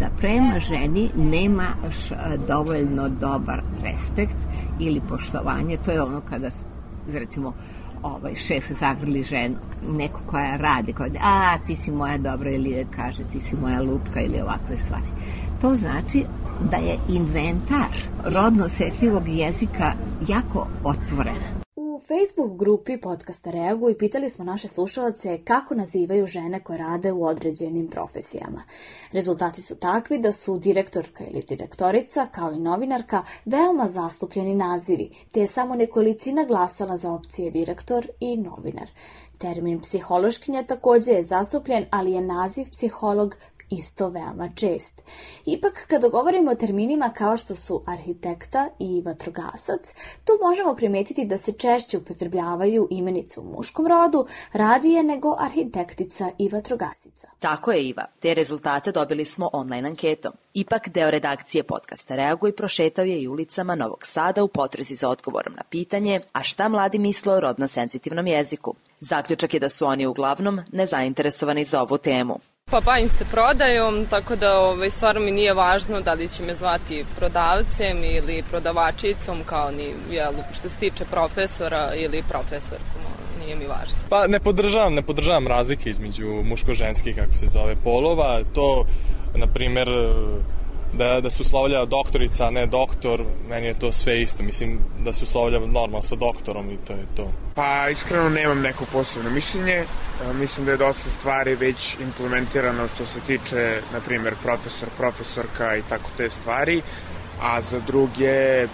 da 0.00 0.08
prema 0.20 0.58
ženi 0.58 1.10
nemaš 1.16 1.96
dovoljno 2.48 3.08
dobar 3.08 3.62
respekt 3.82 4.36
ili 4.80 5.00
poštovanje. 5.08 5.76
To 5.84 5.90
je 5.90 6.02
ono 6.02 6.20
kada, 6.30 6.50
recimo, 7.12 7.52
ovaj 8.02 8.34
šef 8.34 8.64
zagrli 8.80 9.22
ženu, 9.22 9.56
neko 9.88 10.20
koja 10.26 10.56
radi, 10.56 10.92
koja 10.92 11.10
a 11.22 11.58
ti 11.66 11.76
si 11.76 11.90
moja 11.90 12.18
dobra 12.18 12.50
ili 12.50 12.86
kaže 12.96 13.22
ti 13.32 13.40
si 13.40 13.56
moja 13.56 13.82
lutka 13.82 14.20
ili 14.20 14.40
ovakve 14.40 14.76
stvari. 14.76 15.06
To 15.60 15.74
znači 15.74 16.24
da 16.70 16.76
je 16.76 16.98
inventar 17.08 17.94
rodno 18.24 18.64
osetljivog 18.64 19.28
jezika 19.28 19.92
jako 20.28 20.66
otvoren. 20.84 21.57
Facebook 22.08 22.56
grupi 22.58 22.96
podcasta 22.96 23.50
Reaguj 23.50 23.98
pitali 23.98 24.30
smo 24.30 24.44
naše 24.44 24.68
slušalce 24.68 25.38
kako 25.44 25.74
nazivaju 25.74 26.26
žene 26.26 26.60
koje 26.60 26.78
rade 26.78 27.12
u 27.12 27.24
određenim 27.24 27.88
profesijama. 27.88 28.62
Rezultati 29.12 29.62
su 29.62 29.76
takvi 29.76 30.18
da 30.18 30.32
su 30.32 30.58
direktorka 30.58 31.24
ili 31.24 31.42
direktorica, 31.48 32.26
kao 32.32 32.52
i 32.52 32.58
novinarka, 32.58 33.22
veoma 33.44 33.86
zastupljeni 33.86 34.54
nazivi, 34.54 35.10
te 35.32 35.40
je 35.40 35.46
samo 35.46 35.74
nekolicina 35.74 36.44
glasala 36.44 36.96
za 36.96 37.12
opcije 37.12 37.50
direktor 37.50 38.08
i 38.20 38.36
novinar. 38.36 38.88
Termin 39.38 39.80
psihološkinja 39.80 40.62
takođe 40.62 41.12
je 41.12 41.22
zastupljen, 41.22 41.86
ali 41.90 42.12
je 42.12 42.20
naziv 42.20 42.70
psiholog 42.70 43.36
isto 43.70 44.08
veoma 44.08 44.48
čest. 44.54 45.02
Ipak, 45.44 45.86
kada 45.88 46.08
govorimo 46.08 46.50
o 46.50 46.54
terminima 46.54 47.12
kao 47.16 47.36
što 47.36 47.54
su 47.54 47.82
arhitekta 47.86 48.68
i 48.78 49.02
vatrogasac, 49.04 49.94
tu 50.24 50.32
možemo 50.42 50.74
primetiti 50.74 51.24
da 51.24 51.38
se 51.38 51.52
češće 51.52 51.98
upotrebljavaju 51.98 52.88
imenice 52.90 53.40
u 53.40 53.44
muškom 53.44 53.86
rodu 53.86 54.26
radije 54.52 55.02
nego 55.02 55.36
arhitektica 55.38 56.30
i 56.38 56.48
vatrogasica. 56.48 57.28
Tako 57.38 57.72
je, 57.72 57.88
Iva. 57.88 58.04
Te 58.20 58.34
rezultate 58.34 58.92
dobili 58.92 59.24
smo 59.24 59.50
online 59.52 59.88
anketom. 59.88 60.32
Ipak, 60.54 60.88
deo 60.88 61.10
redakcije 61.10 61.62
podcasta 61.62 62.16
Reaguj 62.16 62.56
prošetao 62.56 63.04
je 63.04 63.22
i 63.22 63.28
ulicama 63.28 63.74
Novog 63.74 64.06
Sada 64.06 64.44
u 64.44 64.48
potrezi 64.48 64.94
za 64.94 65.08
odgovorom 65.08 65.54
na 65.54 65.62
pitanje 65.70 66.20
a 66.32 66.42
šta 66.42 66.68
mladi 66.68 66.98
misle 66.98 67.34
o 67.34 67.40
rodno 67.40 67.68
senzitivnom 67.68 68.26
jeziku. 68.26 68.74
Zaključak 69.00 69.54
je 69.54 69.60
da 69.60 69.68
su 69.68 69.86
oni 69.86 70.06
uglavnom 70.06 70.60
nezainteresovani 70.72 71.64
za 71.64 71.82
ovu 71.82 71.98
temu. 71.98 72.38
Pa 72.70 72.80
bavim 72.80 73.08
se 73.08 73.24
prodajom, 73.24 74.06
tako 74.10 74.36
da 74.36 74.60
ovaj, 74.60 74.90
stvarno 74.90 75.20
mi 75.20 75.30
nije 75.30 75.54
važno 75.54 76.00
da 76.00 76.14
li 76.14 76.28
će 76.28 76.42
me 76.42 76.54
zvati 76.54 77.04
prodavcem 77.16 78.04
ili 78.04 78.42
prodavačicom, 78.50 79.44
kao 79.44 79.70
ni 79.70 79.94
jel, 80.10 80.32
što 80.52 80.68
se 80.68 80.76
tiče 80.76 81.04
profesora 81.04 81.94
ili 81.94 82.22
profesorkom 82.28 83.08
nije 83.48 83.56
mi 83.56 83.66
važno. 83.66 83.96
Pa 84.08 84.26
ne 84.26 84.40
podržavam, 84.40 84.94
ne 84.94 85.02
podržavam 85.02 85.46
razlike 85.46 85.90
između 85.90 86.26
muško-ženskih, 86.44 87.16
kako 87.16 87.32
se 87.32 87.46
zove, 87.46 87.76
polova. 87.84 88.40
To, 88.54 88.84
na 89.34 89.46
primer, 89.46 89.88
da, 90.92 91.20
da 91.20 91.30
se 91.30 91.42
uslovlja 91.42 91.84
doktorica, 91.84 92.46
a 92.46 92.50
ne 92.50 92.66
doktor, 92.66 93.24
meni 93.48 93.66
je 93.66 93.78
to 93.78 93.92
sve 93.92 94.20
isto. 94.20 94.42
Mislim 94.42 94.78
da 95.04 95.12
se 95.12 95.24
uslovlja 95.24 95.58
normalno 95.58 96.02
sa 96.02 96.16
doktorom 96.16 96.70
i 96.70 96.76
to 96.76 96.92
je 96.92 97.06
to. 97.16 97.32
Pa 97.54 97.88
iskreno 97.88 98.28
nemam 98.28 98.60
neko 98.60 98.84
posebno 98.92 99.30
mišljenje. 99.30 99.84
Mislim 100.34 100.66
da 100.66 100.72
je 100.72 100.78
dosta 100.78 101.10
stvari 101.10 101.54
već 101.54 101.96
implementirano 102.00 102.88
što 102.88 103.06
se 103.06 103.20
tiče, 103.20 103.80
na 103.92 104.00
primjer, 104.00 104.34
profesor, 104.42 104.88
profesorka 104.96 105.76
i 105.76 105.82
tako 105.88 106.10
te 106.16 106.30
stvari, 106.30 106.82
a 107.42 107.62
za 107.62 107.80
druge 107.80 108.66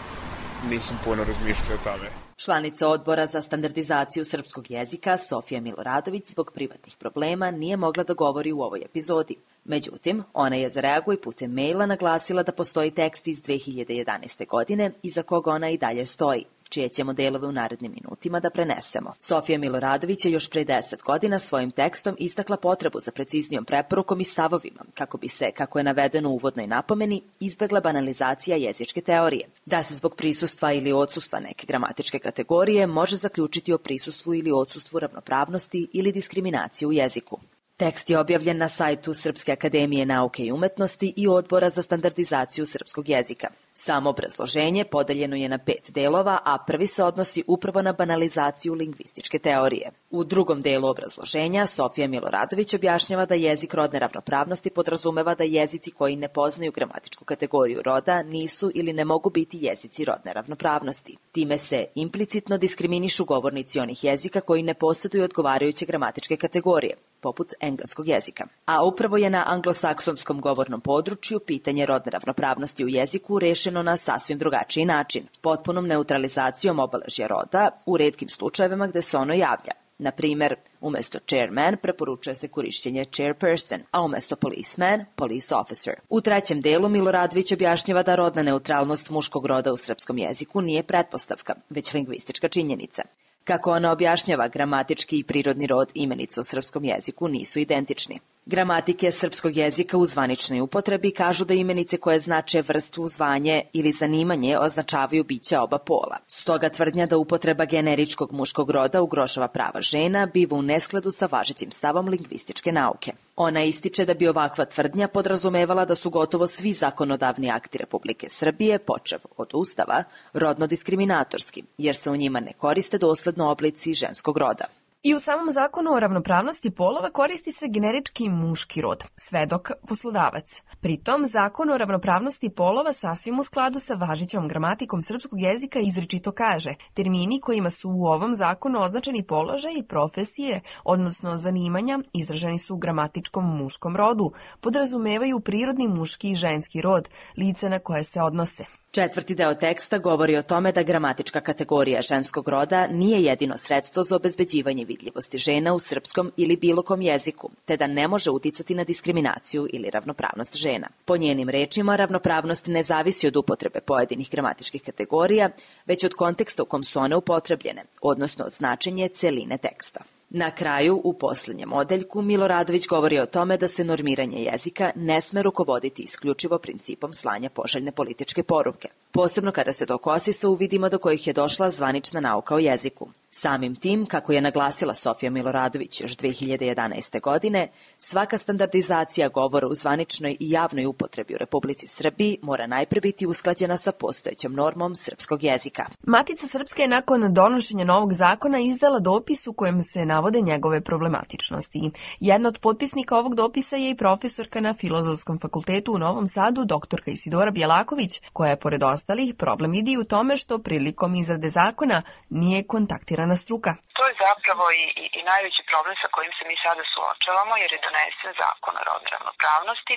nisam 0.70 0.98
puno 1.04 1.24
razmišljao 1.24 1.74
o 1.74 1.84
tome. 1.84 2.13
Članica 2.36 2.88
odbora 2.88 3.26
za 3.26 3.42
standardizaciju 3.42 4.24
srpskog 4.24 4.70
jezika 4.70 5.18
Sofija 5.18 5.60
Miloradović 5.60 6.26
zbog 6.26 6.50
privatnih 6.54 6.96
problema 6.96 7.50
nije 7.50 7.76
mogla 7.76 8.04
da 8.04 8.14
govori 8.14 8.52
u 8.52 8.60
ovoj 8.60 8.82
epizodi. 8.84 9.36
Međutim, 9.64 10.22
ona 10.32 10.56
je 10.56 10.68
za 10.68 10.80
reaguj 10.80 11.20
putem 11.20 11.52
maila 11.52 11.86
naglasila 11.86 12.42
da 12.42 12.52
postoji 12.52 12.90
tekst 12.90 13.28
iz 13.28 13.42
2011. 13.42 14.46
godine 14.46 14.92
iza 15.02 15.22
koga 15.22 15.50
ona 15.50 15.70
i 15.70 15.78
dalje 15.78 16.06
stoji 16.06 16.44
čije 16.68 16.88
ćemo 16.88 17.12
delove 17.12 17.48
u 17.48 17.52
narednim 17.52 17.92
minutima 17.92 18.40
da 18.40 18.50
prenesemo. 18.50 19.12
Sofija 19.18 19.58
Miloradović 19.58 20.24
je 20.24 20.32
još 20.32 20.50
pre 20.50 20.64
10 20.64 21.02
godina 21.02 21.38
svojim 21.38 21.70
tekstom 21.70 22.16
istakla 22.18 22.56
potrebu 22.56 23.00
za 23.00 23.12
preciznijom 23.12 23.64
preporukom 23.64 24.20
i 24.20 24.24
stavovima, 24.24 24.80
kako 24.94 25.18
bi 25.18 25.28
se, 25.28 25.50
kako 25.50 25.78
je 25.78 25.84
navedeno 25.84 26.30
u 26.30 26.34
uvodnoj 26.34 26.66
napomeni, 26.66 27.22
izbegla 27.40 27.80
banalizacija 27.80 28.56
jezičke 28.56 29.00
teorije. 29.00 29.48
Da 29.66 29.82
se 29.82 29.94
zbog 29.94 30.16
prisustva 30.16 30.72
ili 30.72 30.92
odsustva 30.92 31.40
neke 31.40 31.66
gramatičke 31.66 32.18
kategorije 32.18 32.86
može 32.86 33.16
zaključiti 33.16 33.72
o 33.72 33.78
prisustvu 33.78 34.34
ili 34.34 34.52
odsustvu 34.52 34.98
ravnopravnosti 34.98 35.88
ili 35.92 36.12
diskriminacije 36.12 36.88
u 36.88 36.92
jeziku. 36.92 37.38
Tekst 37.76 38.10
je 38.10 38.18
objavljen 38.18 38.58
na 38.58 38.68
sajtu 38.68 39.14
Srpske 39.14 39.52
akademije 39.52 40.06
nauke 40.06 40.44
i 40.44 40.52
umetnosti 40.52 41.14
i 41.16 41.28
Odbora 41.28 41.70
za 41.70 41.82
standardizaciju 41.82 42.66
srpskog 42.66 43.08
jezika. 43.08 43.48
Samo 43.76 44.10
obrazloženje 44.10 44.84
podeljeno 44.84 45.36
je 45.36 45.48
na 45.48 45.58
pet 45.58 45.90
delova, 45.94 46.38
a 46.44 46.58
prvi 46.66 46.86
se 46.86 47.04
odnosi 47.04 47.44
upravo 47.46 47.82
na 47.82 47.92
banalizaciju 47.92 48.74
lingvističke 48.74 49.38
teorije. 49.38 49.90
U 50.10 50.24
drugom 50.24 50.62
delu 50.62 50.88
obrazloženja 50.88 51.66
Sofija 51.66 52.08
Miloradović 52.08 52.74
objašnjava 52.74 53.26
da 53.26 53.34
jezik 53.34 53.74
rodne 53.74 53.98
ravnopravnosti 53.98 54.70
podrazumeva 54.70 55.34
da 55.34 55.44
jezici 55.44 55.90
koji 55.90 56.16
ne 56.16 56.28
poznaju 56.28 56.72
gramatičku 56.72 57.24
kategoriju 57.24 57.82
roda 57.82 58.22
nisu 58.22 58.70
ili 58.74 58.92
ne 58.92 59.04
mogu 59.04 59.30
biti 59.30 59.58
jezici 59.60 60.04
rodne 60.04 60.32
ravnopravnosti. 60.32 61.16
Time 61.32 61.58
se 61.58 61.86
implicitno 61.94 62.58
diskriminišu 62.58 63.24
govornici 63.24 63.80
onih 63.80 64.04
jezika 64.04 64.40
koji 64.40 64.62
ne 64.62 64.74
posjeduju 64.74 65.24
odgovarajuće 65.24 65.86
gramatičke 65.86 66.36
kategorije. 66.36 66.96
Poput 67.24 67.54
engleskog 67.60 68.08
jezika. 68.08 68.46
A 68.66 68.84
upravo 68.84 69.16
je 69.16 69.30
na 69.30 69.44
anglosaksonskom 69.46 70.40
govornom 70.40 70.80
području 70.80 71.40
pitanje 71.40 71.86
rodne 71.86 72.10
ravnopravnosti 72.10 72.84
u 72.84 72.88
jeziku 72.88 73.38
rešeno 73.38 73.82
na 73.82 73.96
sasvim 73.96 74.38
drugačiji 74.38 74.84
način, 74.84 75.22
potpunom 75.40 75.86
neutralizacijom 75.86 76.78
obeležja 76.78 77.26
roda 77.26 77.70
u 77.86 77.96
redkim 77.96 78.28
slučajevima 78.28 78.86
gde 78.86 79.02
se 79.02 79.16
ono 79.16 79.34
javlja. 79.34 79.74
Na 79.98 80.10
primer, 80.10 80.56
umesto 80.80 81.18
chairman 81.18 81.76
preporučuje 81.82 82.36
se 82.36 82.48
korišćenje 82.48 83.04
chairperson, 83.04 83.80
a 83.90 84.02
umesto 84.02 84.36
policeman, 84.36 85.04
police 85.14 85.54
officer. 85.54 85.94
U 86.08 86.20
trećem 86.20 86.60
delu 86.60 86.88
Miloradvić 86.88 87.52
objašnjava 87.52 88.02
da 88.02 88.14
rodna 88.14 88.42
neutralnost 88.42 89.10
muškog 89.10 89.46
roda 89.46 89.72
u 89.72 89.76
srpskom 89.76 90.18
jeziku 90.18 90.60
nije 90.60 90.82
pretpostavka, 90.82 91.54
već 91.70 91.92
lingvistička 91.94 92.48
činjenica. 92.48 93.02
Kako 93.44 93.70
ona 93.70 93.92
objašnjava, 93.92 94.48
gramatički 94.48 95.18
i 95.18 95.24
prirodni 95.24 95.66
rod 95.66 95.90
imenica 95.94 96.40
u 96.40 96.44
srpskom 96.44 96.84
jeziku 96.84 97.28
nisu 97.28 97.58
identični. 97.58 98.18
Gramatike 98.46 99.10
srpskog 99.10 99.56
jezika 99.56 99.98
u 99.98 100.06
zvaničnoj 100.06 100.60
upotrebi 100.60 101.10
kažu 101.10 101.44
da 101.44 101.54
imenice 101.54 101.96
koje 101.96 102.18
znače 102.18 102.62
vrstu, 102.62 103.08
zvanje 103.08 103.62
ili 103.72 103.92
zanimanje 103.92 104.58
označavaju 104.58 105.24
bića 105.24 105.62
oba 105.62 105.78
pola. 105.78 106.18
Stoga 106.26 106.68
tvrdnja 106.68 107.06
da 107.06 107.16
upotreba 107.16 107.64
generičkog 107.64 108.32
muškog 108.32 108.70
roda 108.70 109.02
ugrošava 109.02 109.48
prava 109.48 109.80
žena 109.80 110.26
biva 110.34 110.56
u 110.56 110.62
neskladu 110.62 111.10
sa 111.10 111.28
važećim 111.32 111.70
stavom 111.70 112.08
lingvističke 112.08 112.72
nauke. 112.72 113.12
Ona 113.36 113.64
ističe 113.64 114.04
da 114.04 114.14
bi 114.14 114.28
ovakva 114.28 114.64
tvrdnja 114.64 115.08
podrazumevala 115.08 115.84
da 115.84 115.94
su 115.94 116.10
gotovo 116.10 116.46
svi 116.46 116.72
zakonodavni 116.72 117.50
akti 117.50 117.78
Republike 117.78 118.26
Srbije, 118.30 118.78
počev 118.78 119.18
od 119.36 119.50
Ustava, 119.52 120.04
rodno 120.32 120.66
diskriminatorski, 120.66 121.62
jer 121.78 121.96
se 121.96 122.10
u 122.10 122.16
njima 122.16 122.40
ne 122.40 122.52
koriste 122.52 122.98
dosledno 122.98 123.50
oblici 123.50 123.94
ženskog 123.94 124.38
roda. 124.38 124.64
I 125.04 125.14
u 125.14 125.18
samom 125.18 125.50
zakonu 125.50 125.92
o 125.92 126.00
ravnopravnosti 126.00 126.70
polova 126.70 127.10
koristi 127.10 127.52
se 127.52 127.66
generički 127.68 128.28
muški 128.28 128.80
rod, 128.80 129.04
svedok 129.16 129.70
poslodavac. 129.88 130.62
Pritom, 130.80 131.26
zakon 131.26 131.70
o 131.70 131.78
ravnopravnosti 131.78 132.50
polova 132.50 132.92
sasvim 132.92 133.38
u 133.38 133.42
skladu 133.42 133.78
sa 133.78 133.94
važićom 133.94 134.48
gramatikom 134.48 135.02
srpskog 135.02 135.40
jezika 135.40 135.78
izričito 135.78 136.32
kaže 136.32 136.74
termini 136.94 137.40
kojima 137.40 137.70
su 137.70 137.90
u 137.90 138.06
ovom 138.06 138.36
zakonu 138.36 138.80
označeni 138.80 139.22
položaj 139.22 139.72
i 139.76 139.82
profesije, 139.82 140.60
odnosno 140.84 141.36
zanimanja, 141.36 141.98
izraženi 142.12 142.58
su 142.58 142.74
u 142.74 142.78
gramatičkom 142.78 143.56
muškom 143.56 143.96
rodu, 143.96 144.32
podrazumevaju 144.60 145.40
prirodni 145.40 145.88
muški 145.88 146.30
i 146.30 146.36
ženski 146.36 146.80
rod, 146.80 147.08
lice 147.36 147.68
na 147.68 147.78
koje 147.78 148.04
se 148.04 148.22
odnose. 148.22 148.64
Četvrti 148.94 149.34
deo 149.34 149.54
teksta 149.54 149.98
govori 149.98 150.36
o 150.36 150.42
tome 150.42 150.72
da 150.72 150.82
gramatička 150.82 151.40
kategorija 151.40 152.02
ženskog 152.02 152.48
roda 152.48 152.86
nije 152.86 153.22
jedino 153.22 153.56
sredstvo 153.56 154.02
za 154.02 154.16
obezbeđivanje 154.16 154.84
vidljivosti 154.84 155.38
žena 155.38 155.74
u 155.74 155.80
srpskom 155.80 156.32
ili 156.36 156.56
bilo 156.56 156.82
kom 156.82 157.02
jeziku, 157.02 157.50
te 157.64 157.76
da 157.76 157.86
ne 157.86 158.08
može 158.08 158.30
uticati 158.30 158.74
na 158.74 158.84
diskriminaciju 158.84 159.68
ili 159.72 159.90
ravnopravnost 159.90 160.56
žena. 160.56 160.88
Po 161.04 161.16
njenim 161.16 161.48
rečima, 161.48 161.96
ravnopravnost 161.96 162.66
ne 162.66 162.82
zavisi 162.82 163.26
od 163.26 163.36
upotrebe 163.36 163.80
pojedinih 163.80 164.30
gramatičkih 164.30 164.82
kategorija, 164.82 165.50
već 165.86 166.04
od 166.04 166.14
konteksta 166.14 166.62
u 166.62 166.66
kom 166.66 166.84
su 166.84 166.98
one 166.98 167.16
upotrebljene, 167.16 167.82
odnosno 168.00 168.44
od 168.44 168.52
značenje 168.52 169.08
celine 169.08 169.58
teksta. 169.58 170.00
Na 170.36 170.50
kraju, 170.50 171.00
u 171.04 171.12
poslednjem 171.12 171.72
odeljku, 171.72 172.22
Miloradović 172.22 172.86
govori 172.86 173.18
o 173.18 173.26
tome 173.26 173.56
da 173.56 173.68
se 173.68 173.84
normiranje 173.84 174.42
jezika 174.42 174.90
ne 174.94 175.20
sme 175.20 175.42
rukovoditi 175.42 176.02
isključivo 176.02 176.58
principom 176.58 177.12
slanja 177.12 177.50
poželjne 177.50 177.92
političke 177.92 178.42
poruke, 178.42 178.88
posebno 179.12 179.52
kada 179.52 179.72
se 179.72 179.86
to 179.86 179.98
kosi 179.98 180.32
sa 180.32 180.48
uvidima 180.48 180.88
do 180.88 180.98
kojih 180.98 181.26
je 181.26 181.32
došla 181.32 181.70
zvanična 181.70 182.20
nauka 182.20 182.54
o 182.54 182.58
jeziku. 182.58 183.08
Samim 183.36 183.74
tim, 183.74 184.06
kako 184.06 184.32
je 184.32 184.40
naglasila 184.40 184.94
Sofija 184.94 185.30
Miloradović 185.30 186.00
još 186.00 186.16
2011. 186.16 187.20
godine, 187.20 187.68
svaka 187.98 188.38
standardizacija 188.38 189.28
govora 189.28 189.66
u 189.66 189.74
zvaničnoj 189.74 190.36
i 190.40 190.50
javnoj 190.50 190.86
upotrebi 190.86 191.34
u 191.34 191.38
Republici 191.38 191.86
Srbiji 191.88 192.38
mora 192.42 192.66
najpre 192.66 193.00
biti 193.00 193.26
usklađena 193.26 193.76
sa 193.76 193.92
postojećom 193.92 194.52
normom 194.52 194.94
srpskog 194.94 195.44
jezika. 195.44 195.86
Matica 196.02 196.46
Srpska 196.46 196.82
je 196.82 196.88
nakon 196.88 197.34
donošenja 197.34 197.84
novog 197.84 198.12
zakona 198.12 198.58
izdala 198.58 198.98
dopis 198.98 199.46
u 199.46 199.52
kojem 199.52 199.82
se 199.82 200.06
navode 200.06 200.40
njegove 200.40 200.80
problematičnosti. 200.80 201.90
Jedna 202.20 202.48
od 202.48 202.58
potpisnika 202.58 203.18
ovog 203.18 203.34
dopisa 203.34 203.76
je 203.76 203.90
i 203.90 203.96
profesorka 203.96 204.60
na 204.60 204.74
Filozofskom 204.74 205.38
fakultetu 205.38 205.92
u 205.92 205.98
Novom 205.98 206.26
Sadu, 206.26 206.64
doktorka 206.64 207.10
Isidora 207.10 207.50
Bjelaković, 207.50 208.20
koja 208.32 208.50
je 208.50 208.56
pored 208.56 208.82
ostalih 208.82 209.34
problem 209.34 209.70
vidi 209.70 209.96
u 209.96 210.04
tome 210.04 210.36
što 210.36 210.58
prilikom 210.58 211.14
izrade 211.14 211.48
zakona 211.48 212.02
nije 212.30 212.62
kontaktirana 212.62 213.23
na 213.32 213.36
struka. 213.44 213.72
To 213.98 214.02
je 214.08 214.14
zapravo 214.26 214.64
i, 214.82 214.84
i, 215.02 215.04
i 215.18 215.20
najveći 215.32 215.62
problem 215.70 215.96
sa 216.02 216.08
kojim 216.14 216.32
se 216.38 216.44
mi 216.48 216.56
sada 216.64 216.84
suočavamo, 216.92 217.54
jer 217.62 217.70
je 217.72 217.84
donesen 217.86 218.32
zakon 218.42 218.74
o 218.76 218.86
rodnoj 218.88 219.10
ravnopravnosti, 219.14 219.94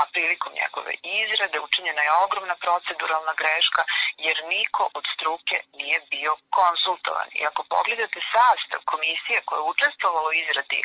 a 0.00 0.02
prilikom 0.14 0.52
njegove 0.60 0.92
izrade 1.22 1.58
učinjena 1.66 2.02
je 2.04 2.18
ogromna 2.24 2.56
proceduralna 2.64 3.34
greška, 3.40 3.82
jer 4.26 4.36
niko 4.54 4.82
od 4.98 5.04
struke 5.14 5.56
nije 5.78 5.98
bio 6.14 6.32
konsultovan. 6.58 7.28
I 7.38 7.40
ako 7.50 7.60
pogledate 7.74 8.20
sastav 8.34 8.80
komisije 8.92 9.38
koja 9.46 9.58
je 9.58 9.70
učestvovala 9.72 10.28
u 10.28 10.38
izradi 10.42 10.80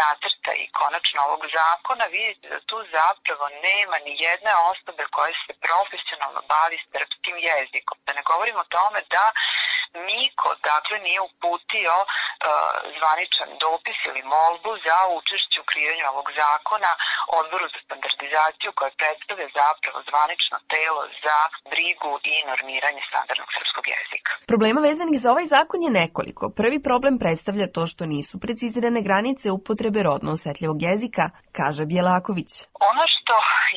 nacrta 0.00 0.52
i 0.62 0.70
konačno 0.78 1.20
ovog 1.28 1.42
zakona, 1.58 2.04
vidite 2.16 2.46
da 2.54 2.60
tu 2.70 2.78
zapravo 2.98 3.44
nema 3.68 3.96
ni 4.06 4.12
jedne 4.26 4.52
osobe 4.72 5.04
koja 5.16 5.32
se 5.44 5.52
profesionalno 5.66 6.40
bavi 6.52 6.78
srpskim 6.90 7.36
jezikom. 7.50 7.96
Da 8.06 8.12
ne 8.12 8.22
govorimo 8.30 8.60
o 8.62 8.72
tome 8.76 9.00
da 9.14 9.24
niko 9.94 10.54
dakle 10.62 10.98
nije 10.98 11.20
uputio 11.20 11.94
zvaničan 12.96 13.50
dopis 13.64 13.98
ili 14.10 14.22
molbu 14.34 14.72
za 14.86 14.98
učešće 15.18 15.56
u 15.60 15.68
kreiranju 15.70 16.04
ovog 16.12 16.28
zakona 16.42 16.92
odboru 17.40 17.66
za 17.74 17.78
standardizaciju 17.86 18.70
koje 18.78 18.98
predstavlja 19.00 19.48
zapravo 19.60 19.98
zvanično 20.08 20.56
telo 20.74 21.02
za 21.24 21.38
brigu 21.72 22.12
i 22.32 22.34
normiranje 22.50 23.02
standardnog 23.10 23.48
srpskog 23.56 23.84
jezika. 23.94 24.32
Problema 24.52 24.80
vezanih 24.90 25.18
za 25.22 25.28
ovaj 25.34 25.46
zakon 25.56 25.80
je 25.86 25.96
nekoliko. 26.02 26.44
Prvi 26.60 26.78
problem 26.88 27.14
predstavlja 27.22 27.66
to 27.76 27.82
što 27.92 28.02
nisu 28.14 28.34
precizirane 28.44 29.00
granice 29.08 29.46
upotrebe 29.58 30.00
rodno 30.08 30.30
osetljivog 30.36 30.78
jezika, 30.88 31.24
kaže 31.58 31.82
Bjelaković. 31.92 32.50
Ono 32.90 33.04
što 33.14 33.34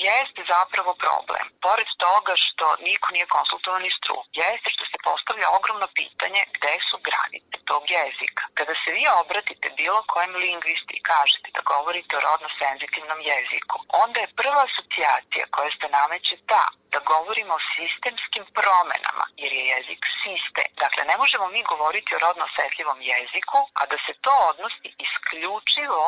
jeste 0.10 0.41
zapravo 0.56 0.91
problem, 1.06 1.45
pored 1.65 1.89
toga 2.06 2.34
što 2.45 2.65
niko 2.88 3.08
nije 3.15 3.34
konsultovan 3.38 3.84
iz 3.86 3.95
stru, 3.99 4.17
jeste 4.43 4.69
što 4.75 4.84
se 4.91 4.97
postavlja 5.10 5.47
ogromno 5.58 5.88
pitanje 5.99 6.41
gde 6.56 6.73
su 6.88 6.95
granice 7.08 7.56
tog 7.69 7.84
jezika. 7.97 8.43
Kada 8.58 8.74
se 8.82 8.89
vi 8.98 9.04
obratite 9.22 9.68
bilo 9.80 10.00
kojem 10.13 10.34
lingvisti 10.46 10.94
i 10.98 11.06
kažete 11.12 11.48
da 11.56 11.62
govorite 11.74 12.12
o 12.15 12.24
rodno 12.28 12.50
senzitivnom 12.62 13.20
jeziku, 13.32 13.76
onda 14.04 14.18
je 14.20 14.36
prva 14.39 14.62
asocijacija 14.70 15.46
koja 15.56 15.70
se 15.80 15.88
nameće 15.98 16.36
ta 16.52 16.63
da 16.95 16.99
govorimo 17.13 17.53
o 17.55 17.65
sistemskim 17.75 18.45
promenama, 18.60 19.25
jer 19.41 19.51
je 19.58 19.63
jezik 19.73 20.01
sistem. 20.23 20.67
Dakle, 20.84 21.01
ne 21.12 21.15
možemo 21.21 21.45
mi 21.55 21.62
govoriti 21.73 22.15
o 22.15 22.21
rodno 22.25 22.43
osetljivom 22.49 22.99
jeziku, 23.13 23.60
a 23.79 23.81
da 23.91 23.97
se 24.05 24.13
to 24.25 24.34
odnosi 24.51 24.88
isključivo 25.05 26.08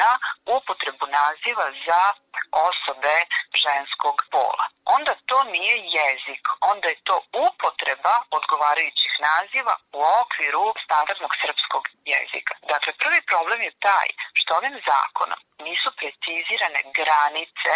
na 0.00 0.10
upotrebu 0.56 1.06
naziva 1.20 1.66
za 1.86 2.02
osobe 2.68 3.16
ženskog 3.64 4.16
pola. 4.34 4.64
Onda 4.96 5.12
to 5.30 5.38
nije 5.54 5.76
jezik, 6.00 6.44
onda 6.72 6.86
je 6.88 7.04
to 7.08 7.16
upotreba 7.46 8.14
odgovarajućih 8.38 9.12
naziva 9.28 9.74
u 9.98 10.00
okviru 10.22 10.64
standardnog 10.84 11.32
srpskog 11.42 11.84
jezika. 12.12 12.54
Dakle, 12.72 12.90
prvi 13.02 13.20
problem 13.30 13.60
je 13.62 13.78
taj 13.88 14.08
što 14.38 14.50
ovim 14.54 14.76
zakonom 14.90 15.40
nisu 15.66 15.88
precizirane 15.98 16.80
granice 16.98 17.72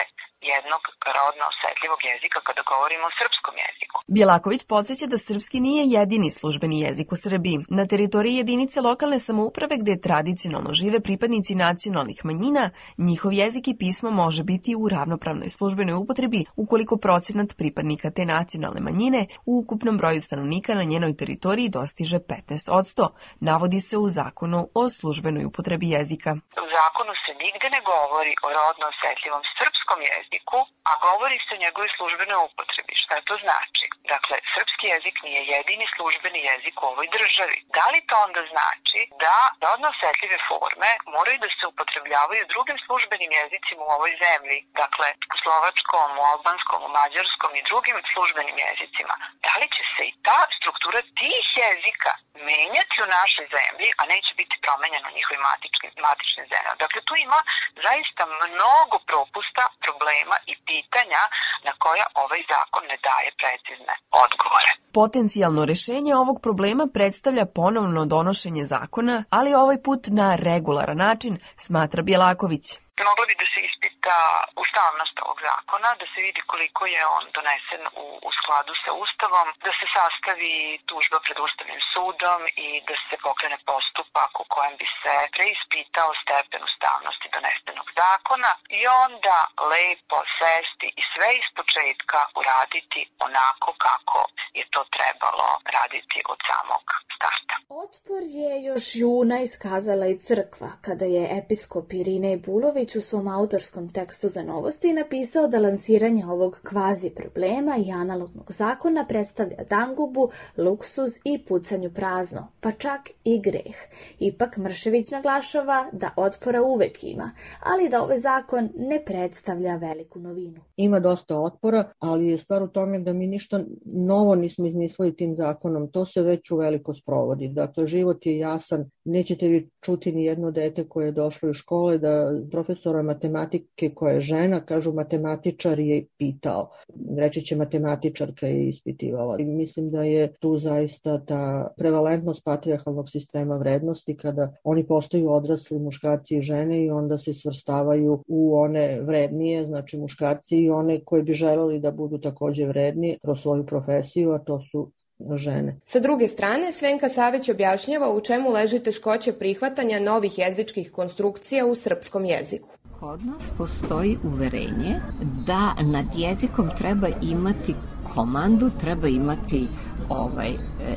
jednog 0.53 0.83
rodno 1.17 1.45
osetljivog 1.53 2.01
jezika 2.11 2.41
kada 2.47 2.63
govorimo 2.71 3.05
o 3.07 3.15
srpskom 3.19 3.55
jeziku. 3.65 3.97
Bjelaković 4.17 4.63
podsjeća 4.65 5.07
da 5.07 5.19
srpski 5.19 5.61
nije 5.61 5.83
jedini 5.87 6.31
službeni 6.31 6.81
jezik 6.81 7.13
u 7.13 7.17
Srbiji. 7.17 7.59
Na 7.69 7.85
teritoriji 7.87 8.35
jedinice 8.37 8.81
lokalne 8.81 9.19
samouprave 9.19 9.77
gde 9.77 10.01
tradicionalno 10.01 10.73
žive 10.75 11.01
pripadnici 11.01 11.55
nacionalnih 11.55 12.25
manjina, 12.25 12.71
njihov 12.99 13.33
jezik 13.33 13.69
i 13.69 13.77
pismo 13.79 14.11
može 14.11 14.43
biti 14.45 14.77
u 14.77 14.89
ravnopravnoj 14.89 15.49
službenoj 15.49 15.95
upotrebi 15.95 16.45
ukoliko 16.57 16.97
procenat 16.97 17.57
pripadnika 17.57 18.11
te 18.11 18.25
nacionalne 18.25 18.81
manjine 18.81 19.27
u 19.47 19.59
ukupnom 19.59 19.99
broju 19.99 20.21
stanovnika 20.21 20.75
na 20.75 20.83
njenoj 20.83 21.17
teritoriji 21.17 21.69
dostiže 21.69 22.19
15 22.19 23.09
navodi 23.41 23.81
se 23.81 23.99
u 23.99 24.09
zakonu 24.09 24.69
o 24.75 24.89
službenoj 24.89 25.45
upotrebi 25.45 25.91
jezika. 25.91 26.37
Zakonu 26.77 27.15
se 27.25 27.33
nigde 27.43 27.69
ne 27.71 27.81
govori 27.93 28.35
o 28.47 28.49
rodno 28.59 28.85
osetljivom 28.93 29.43
srpskom 29.59 30.01
jeziku, 30.13 30.59
a 30.91 30.93
govori 31.07 31.39
se 31.45 31.55
o 31.55 31.63
njegovoj 31.65 31.91
službenoj 31.97 32.39
upotrebi. 32.49 32.95
Šta 33.03 33.15
to 33.29 33.35
znači? 33.45 33.87
Dakle, 34.15 34.37
srpski 34.55 34.87
jezik 34.95 35.17
nije 35.27 35.43
jedini 35.55 35.87
službeni 35.97 36.41
jezik 36.51 36.77
u 36.83 36.87
ovoj 36.93 37.07
državi. 37.19 37.57
Da 37.77 37.85
li 37.93 38.01
to 38.09 38.17
onda 38.27 38.43
znači 38.53 39.01
da 39.25 39.37
rodno 39.67 39.87
osetljive 39.95 40.39
forme 40.49 40.91
moraju 41.17 41.39
da 41.45 41.49
se 41.59 41.65
upotrebljavaju 41.73 42.51
drugim 42.53 42.79
službenim 42.87 43.31
jezicima 43.41 43.83
u 43.85 43.95
ovoj 43.99 44.13
zemlji? 44.25 44.59
Dakle, 44.83 45.09
u 45.35 45.37
slovačkom, 45.43 46.09
u 46.21 46.23
albanskom, 46.33 46.81
u 46.87 46.91
mađarskom 46.99 47.51
i 47.55 47.67
drugim 47.71 47.97
službenim 48.13 48.57
jezicima. 48.67 49.15
Da 49.47 49.53
li 49.61 49.67
će 49.77 49.83
se 49.95 50.03
i 50.11 50.17
ta 50.27 50.41
struktura 50.59 51.01
tih 51.21 51.47
jezika 51.65 52.13
menjati 52.49 52.97
u 53.05 53.13
našoj 53.19 53.47
zemlji, 53.59 53.89
a 54.01 54.03
neće 54.13 54.33
biti 54.41 54.57
promenjeno 54.67 55.07
u 55.09 55.17
njihovim 55.17 55.43
matičnim, 55.51 55.93
matičnim 56.07 56.47
zemljama? 56.63 56.77
Dakle, 56.85 57.01
tu 57.09 57.15
ima 57.27 57.41
zaista 57.87 58.23
mnogo 58.47 58.97
propusta, 59.11 59.65
problema 59.85 60.37
i 60.53 60.55
pitanja 60.71 61.23
na 61.67 61.73
koja 61.83 62.07
ovaj 62.25 62.43
zakon 62.53 62.83
ne 62.91 62.97
daje 63.09 63.29
precizne 63.41 63.95
odgovore. 64.25 64.71
Potencijalno 65.01 65.63
rešenje 65.73 66.13
ovog 66.23 66.37
problema 66.47 66.85
predstavlja 66.97 67.45
ponovno 67.59 68.01
donošenje 68.15 68.65
zakona, 68.75 69.17
ali 69.39 69.61
ovaj 69.63 69.79
put 69.87 70.03
na 70.21 70.29
regularan 70.49 70.99
način, 71.07 71.35
smatra 71.57 72.03
Bjelaković. 72.03 72.82
Moglo 73.01 73.25
bi 73.29 73.35
da 73.43 73.47
se 73.53 73.61
ispita 73.69 74.17
ustavnost 74.63 75.17
ovog 75.25 75.39
zakona, 75.49 75.89
da 76.01 76.07
se 76.13 76.19
vidi 76.27 76.41
koliko 76.53 76.83
je 76.95 77.03
on 77.19 77.25
donesen 77.37 77.85
u, 78.05 78.07
u 78.29 78.31
skladu 78.39 78.73
sa 78.85 78.91
Ustavom, 79.05 79.49
da 79.67 79.73
se 79.79 79.87
sastavi 79.97 80.55
tužba 80.89 81.19
pred 81.25 81.39
Ustavnim 81.47 81.83
sudom 81.93 82.41
i 82.67 82.69
da 82.89 82.95
se 83.07 83.17
pokrene 83.27 83.59
postupak 83.71 84.33
u 84.43 84.45
kojem 84.55 84.75
bi 84.81 84.87
se 85.01 85.15
preispitao 85.37 86.11
stepen 86.23 86.63
ustavnosti 86.69 87.33
donesenog 87.37 87.89
zakona 88.01 88.53
i 88.79 88.81
onda 89.05 89.39
lepo 89.73 90.19
sesti 90.39 90.89
i 91.01 91.03
sve 91.13 91.29
iz 91.41 91.49
početka 91.59 92.21
uraditi 92.41 93.01
onako 93.27 93.71
kako 93.87 94.21
je 94.59 94.65
to 94.75 94.83
trebalo 94.97 95.49
raditi 95.77 96.19
od 96.33 96.39
samog 96.51 96.85
starta. 97.15 97.55
Otpor 97.83 98.23
je 98.41 98.53
još 98.69 98.85
juna 99.03 99.37
iskazala 99.49 100.07
i 100.13 100.21
crkva, 100.27 100.71
kada 100.87 101.07
je 101.17 101.23
episkop 101.41 101.87
Irinej 102.01 102.37
Bulović 102.47 102.82
u 102.97 103.01
svom 103.01 103.29
autorskom 103.29 103.91
tekstu 103.91 104.29
za 104.29 104.43
novosti 104.43 104.93
napisao 104.93 105.49
da 105.49 105.59
lansiranje 105.59 106.27
ovog 106.27 106.61
kvazi 106.69 107.11
problema 107.11 107.77
i 107.77 107.93
analognog 107.93 108.53
zakona 108.53 109.05
predstavlja 109.09 109.65
dangubu, 109.71 110.31
luksuz 110.57 111.11
i 111.25 111.45
pucanju 111.45 111.91
prazno, 111.95 112.49
pa 112.61 112.73
čak 112.73 113.01
i 113.25 113.41
greh. 113.41 113.77
Ipak 114.19 114.57
Mršević 114.57 115.11
naglašava 115.11 115.89
da 115.93 116.11
otpora 116.17 116.63
uvek 116.63 117.05
ima, 117.05 117.31
ali 117.61 117.89
da 117.89 118.03
ovaj 118.03 118.19
zakon 118.19 118.69
ne 118.77 119.05
predstavlja 119.05 119.77
veliku 119.77 120.19
novinu. 120.19 120.61
Ima 120.83 121.01
dosta 121.01 121.41
otpora, 121.41 121.85
ali 121.99 122.27
je 122.27 122.39
stvar 122.39 122.63
u 122.63 122.69
tome 122.69 122.99
da 122.99 123.13
mi 123.13 123.27
ništa 123.27 123.61
novo 123.85 124.35
nismo 124.35 124.67
izmislili 124.67 125.17
tim 125.17 125.37
zakonom. 125.37 125.91
To 125.91 126.07
se 126.07 126.23
već 126.23 126.51
u 126.51 126.57
veliko 126.57 126.95
sprovodi. 126.95 127.49
Dakle, 127.49 127.87
život 127.87 128.27
je 128.27 128.39
jasan. 128.39 128.91
Nećete 129.05 129.49
vi 129.49 129.71
čuti 129.81 130.13
ni 130.13 130.25
jedno 130.25 130.51
dete 130.51 130.89
koje 130.89 131.07
je 131.07 131.13
došlo 131.13 131.49
iz 131.49 131.57
škole 131.57 131.99
da 131.99 132.33
profesora 132.51 133.03
matematike 133.03 133.91
koja 133.95 134.15
je 134.15 134.21
žena, 134.21 134.61
kažu 134.61 134.93
matematičar 134.93 135.79
je 135.79 136.07
pitao. 136.19 136.71
Reći 137.19 137.43
će 137.43 137.57
matematičarka 137.57 138.47
je 138.47 138.69
ispitivala. 138.69 139.37
I 139.39 139.45
mislim 139.45 139.91
da 139.91 140.03
je 140.03 140.33
tu 140.41 140.59
zaista 140.59 141.25
ta 141.25 141.73
prevalentnost 141.77 142.45
patrijarhalnog 142.45 143.11
sistema 143.11 143.57
vrednosti 143.57 144.17
kada 144.17 144.53
oni 144.65 144.87
postaju 144.87 145.31
odrasli 145.31 145.79
muškarci 145.79 146.37
i 146.37 146.43
žene 146.43 146.85
i 146.85 146.91
onda 146.91 147.19
se 147.19 147.35
svrstavaju 147.35 148.23
u 148.27 148.57
one 148.57 149.01
vrednije, 149.01 149.67
znači 149.67 149.99
muškarci 149.99 150.57
i 150.57 150.71
one 150.73 151.01
koji 151.05 151.23
bi 151.23 151.33
želeli 151.33 151.79
da 151.79 151.91
budu 151.91 152.19
takođe 152.19 152.67
vredni 152.67 153.19
kroz 153.23 153.41
svoju 153.41 153.67
profesiju, 153.67 154.31
a 154.31 154.39
to 154.39 154.61
su 154.71 154.91
žene. 155.37 155.81
Sa 155.85 156.01
druge 156.01 156.29
strane, 156.29 156.73
Svenka 156.73 157.09
Savić 157.09 157.49
objašnjava 157.49 158.15
u 158.15 158.21
čemu 158.21 158.51
leži 158.51 158.79
teškoće 158.79 159.33
prihvatanja 159.33 160.01
novih 160.01 160.39
jezičkih 160.39 160.93
konstrukcija 160.93 161.67
u 161.67 161.75
srpskom 161.75 162.25
jeziku. 162.25 162.69
Kod 163.01 163.27
nas 163.27 163.51
postoji 163.59 164.19
uverenje 164.25 165.01
da 165.47 165.75
nad 165.83 166.07
jezikom 166.17 166.71
treba 166.79 167.09
imati 167.23 167.75
komandu, 168.15 168.71
treba 168.81 169.09
imati 169.09 169.67
ovaj 170.09 170.51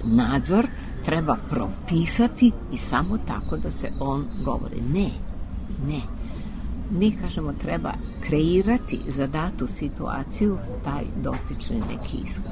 nadzor, 0.03 0.67
treba 1.05 1.38
propisati 1.49 2.51
i 2.73 2.77
samo 2.77 3.17
tako 3.27 3.57
da 3.57 3.71
se 3.71 3.91
on 3.99 4.25
govori. 4.43 4.81
Ne, 4.93 5.09
ne. 5.88 6.01
Mi 6.91 7.17
kažemo 7.21 7.53
treba 7.61 7.93
kreirati 8.27 8.99
za 9.17 9.27
datu 9.27 9.67
situaciju 9.79 10.57
taj 10.83 11.03
dotični 11.23 11.75
neki 11.77 12.17
ishod. 12.17 12.43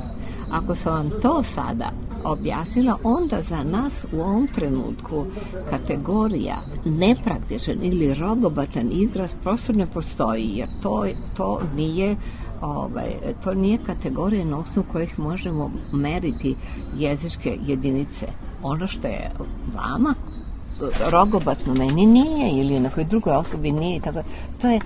Ako 0.51 0.75
sam 0.75 0.93
vam 0.93 1.21
to 1.21 1.43
sada 1.43 1.91
objasnila, 2.23 2.97
onda 3.03 3.41
za 3.49 3.63
nas 3.63 4.05
u 4.13 4.21
ovom 4.21 4.47
trenutku 4.47 5.25
kategorija 5.69 6.57
nepraktičan 6.85 7.77
ili 7.81 8.13
rogobatan 8.13 8.89
izraz 8.91 9.35
prosto 9.43 9.73
ne 9.73 9.87
postoji, 9.87 10.49
jer 10.55 10.67
to, 10.81 11.05
to 11.37 11.61
nije 11.75 12.15
ovaj, 12.61 13.11
to 13.43 13.53
nije 13.53 13.77
kategorija 13.85 14.45
na 14.45 14.57
osnovu 14.57 14.87
kojih 14.91 15.19
možemo 15.19 15.71
meriti 15.91 16.55
jezičke 16.97 17.57
jedinice. 17.65 18.27
Ono 18.63 18.87
što 18.87 19.07
je 19.07 19.31
vama 19.75 20.13
rogobatno 21.09 21.73
meni 21.73 22.05
nije 22.05 22.51
ili 22.51 22.79
na 22.79 22.89
kojoj 22.89 23.05
drugoj 23.05 23.33
osobi 23.33 23.71
nije 23.71 23.99
tako 23.99 24.19
to 24.61 24.69
je 24.69 24.79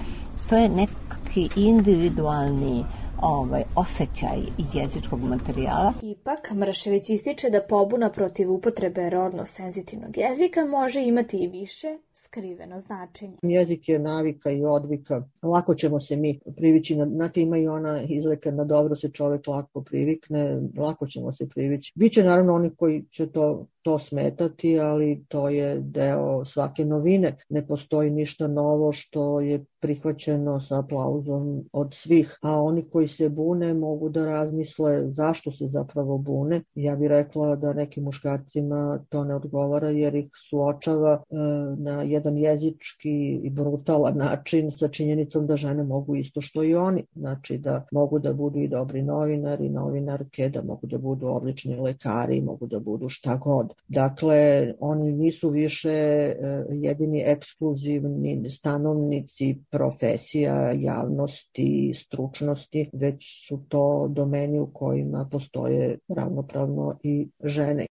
to 0.50 0.58
je 0.58 0.70
neki 0.70 1.50
individualni 1.56 2.86
ovaj, 3.22 3.64
osjećaj 3.76 4.38
jezičkog 4.74 5.22
materijala. 5.22 5.94
Ipak, 6.02 6.52
Mršević 6.52 7.10
ističe 7.10 7.50
da 7.50 7.62
pobuna 7.70 8.10
protiv 8.10 8.54
upotrebe 8.54 9.10
rodno 9.10 9.46
senzitivnog 9.46 10.18
jezika 10.18 10.66
može 10.66 11.04
imati 11.04 11.38
i 11.38 11.48
više 11.48 11.98
skriveno 12.28 12.80
značenje. 12.80 13.38
Jezik 13.42 13.90
je 13.90 14.00
navika 14.00 14.52
i 14.52 14.66
odvika. 14.66 15.24
Lako 15.44 15.76
ćemo 15.76 16.00
se 16.00 16.16
mi 16.16 16.40
privići, 16.58 16.96
na, 16.96 17.06
znate 17.06 17.42
ima 17.42 17.58
i 17.58 17.68
ona 17.68 18.02
izleka 18.02 18.52
na 18.52 18.64
dobro 18.64 18.96
se 18.96 19.10
čovek 19.10 19.48
lako 19.48 19.82
privikne, 19.82 20.62
lako 20.78 21.08
ćemo 21.08 21.32
se 21.32 21.50
privići. 21.50 21.94
Biće 21.96 22.24
naravno 22.24 22.54
oni 22.54 22.76
koji 22.76 23.06
će 23.12 23.32
to 23.32 23.66
to 23.88 24.00
smetati, 24.00 24.80
ali 24.80 25.26
to 25.28 25.50
je 25.50 25.80
deo 25.80 26.46
svake 26.46 26.86
novine. 26.86 27.36
Ne 27.50 27.68
postoji 27.68 28.10
ništa 28.12 28.48
novo 28.48 28.92
što 28.92 29.40
je 29.40 29.66
prihvaćeno 29.80 30.60
sa 30.60 30.80
aplauzom 30.80 31.64
od 31.72 31.94
svih, 31.94 32.38
a 32.42 32.62
oni 32.64 32.82
koji 32.90 33.08
se 33.08 33.30
bune 33.30 33.74
mogu 33.74 34.10
da 34.10 34.26
razmisle 34.26 35.12
zašto 35.12 35.52
se 35.52 35.68
zapravo 35.68 36.18
bune. 36.18 36.62
Ja 36.76 36.96
bih 36.96 37.08
rekla 37.08 37.56
da 37.56 37.74
nekim 37.74 38.04
muškarcima 38.04 39.00
to 39.10 39.24
ne 39.24 39.36
odgovara 39.36 39.90
jer 39.90 40.16
ih 40.16 40.30
suočava 40.50 41.14
e, 41.14 41.36
na 41.78 42.04
jedan 42.18 42.38
jezički 42.38 43.40
i 43.44 43.50
brutalan 43.50 44.18
način 44.18 44.72
sa 44.72 44.88
činjenicom 44.88 45.48
da 45.48 45.56
žene 45.58 45.84
mogu 45.84 46.16
isto 46.16 46.42
što 46.42 46.64
i 46.64 46.76
oni. 46.76 47.04
Znači 47.16 47.58
da 47.58 47.86
mogu 47.92 48.20
da 48.20 48.34
budu 48.34 48.60
i 48.60 48.68
dobri 48.68 49.02
novinari, 49.02 49.70
novinarke, 49.70 50.50
da 50.50 50.64
mogu 50.64 50.88
da 50.88 50.98
budu 50.98 51.28
odlični 51.28 51.76
lekari, 51.76 52.42
mogu 52.42 52.68
da 52.68 52.80
budu 52.80 53.10
šta 53.10 53.36
god. 53.36 53.74
Dakle, 53.88 54.74
oni 54.80 55.12
nisu 55.12 55.50
više 55.50 55.90
e, 55.90 56.36
jedini 56.70 57.24
ekskluzivni 57.26 58.50
stanovnici 58.50 59.56
profesija, 59.70 60.72
javnosti, 60.76 61.92
stručnosti, 61.96 62.90
već 62.94 63.48
su 63.48 63.60
to 63.70 64.08
domeni 64.08 64.60
u 64.60 64.68
kojima 64.74 65.28
postoje 65.32 66.00
ravnopravno 66.08 67.00
i 67.04 67.30
žene. 67.44 67.86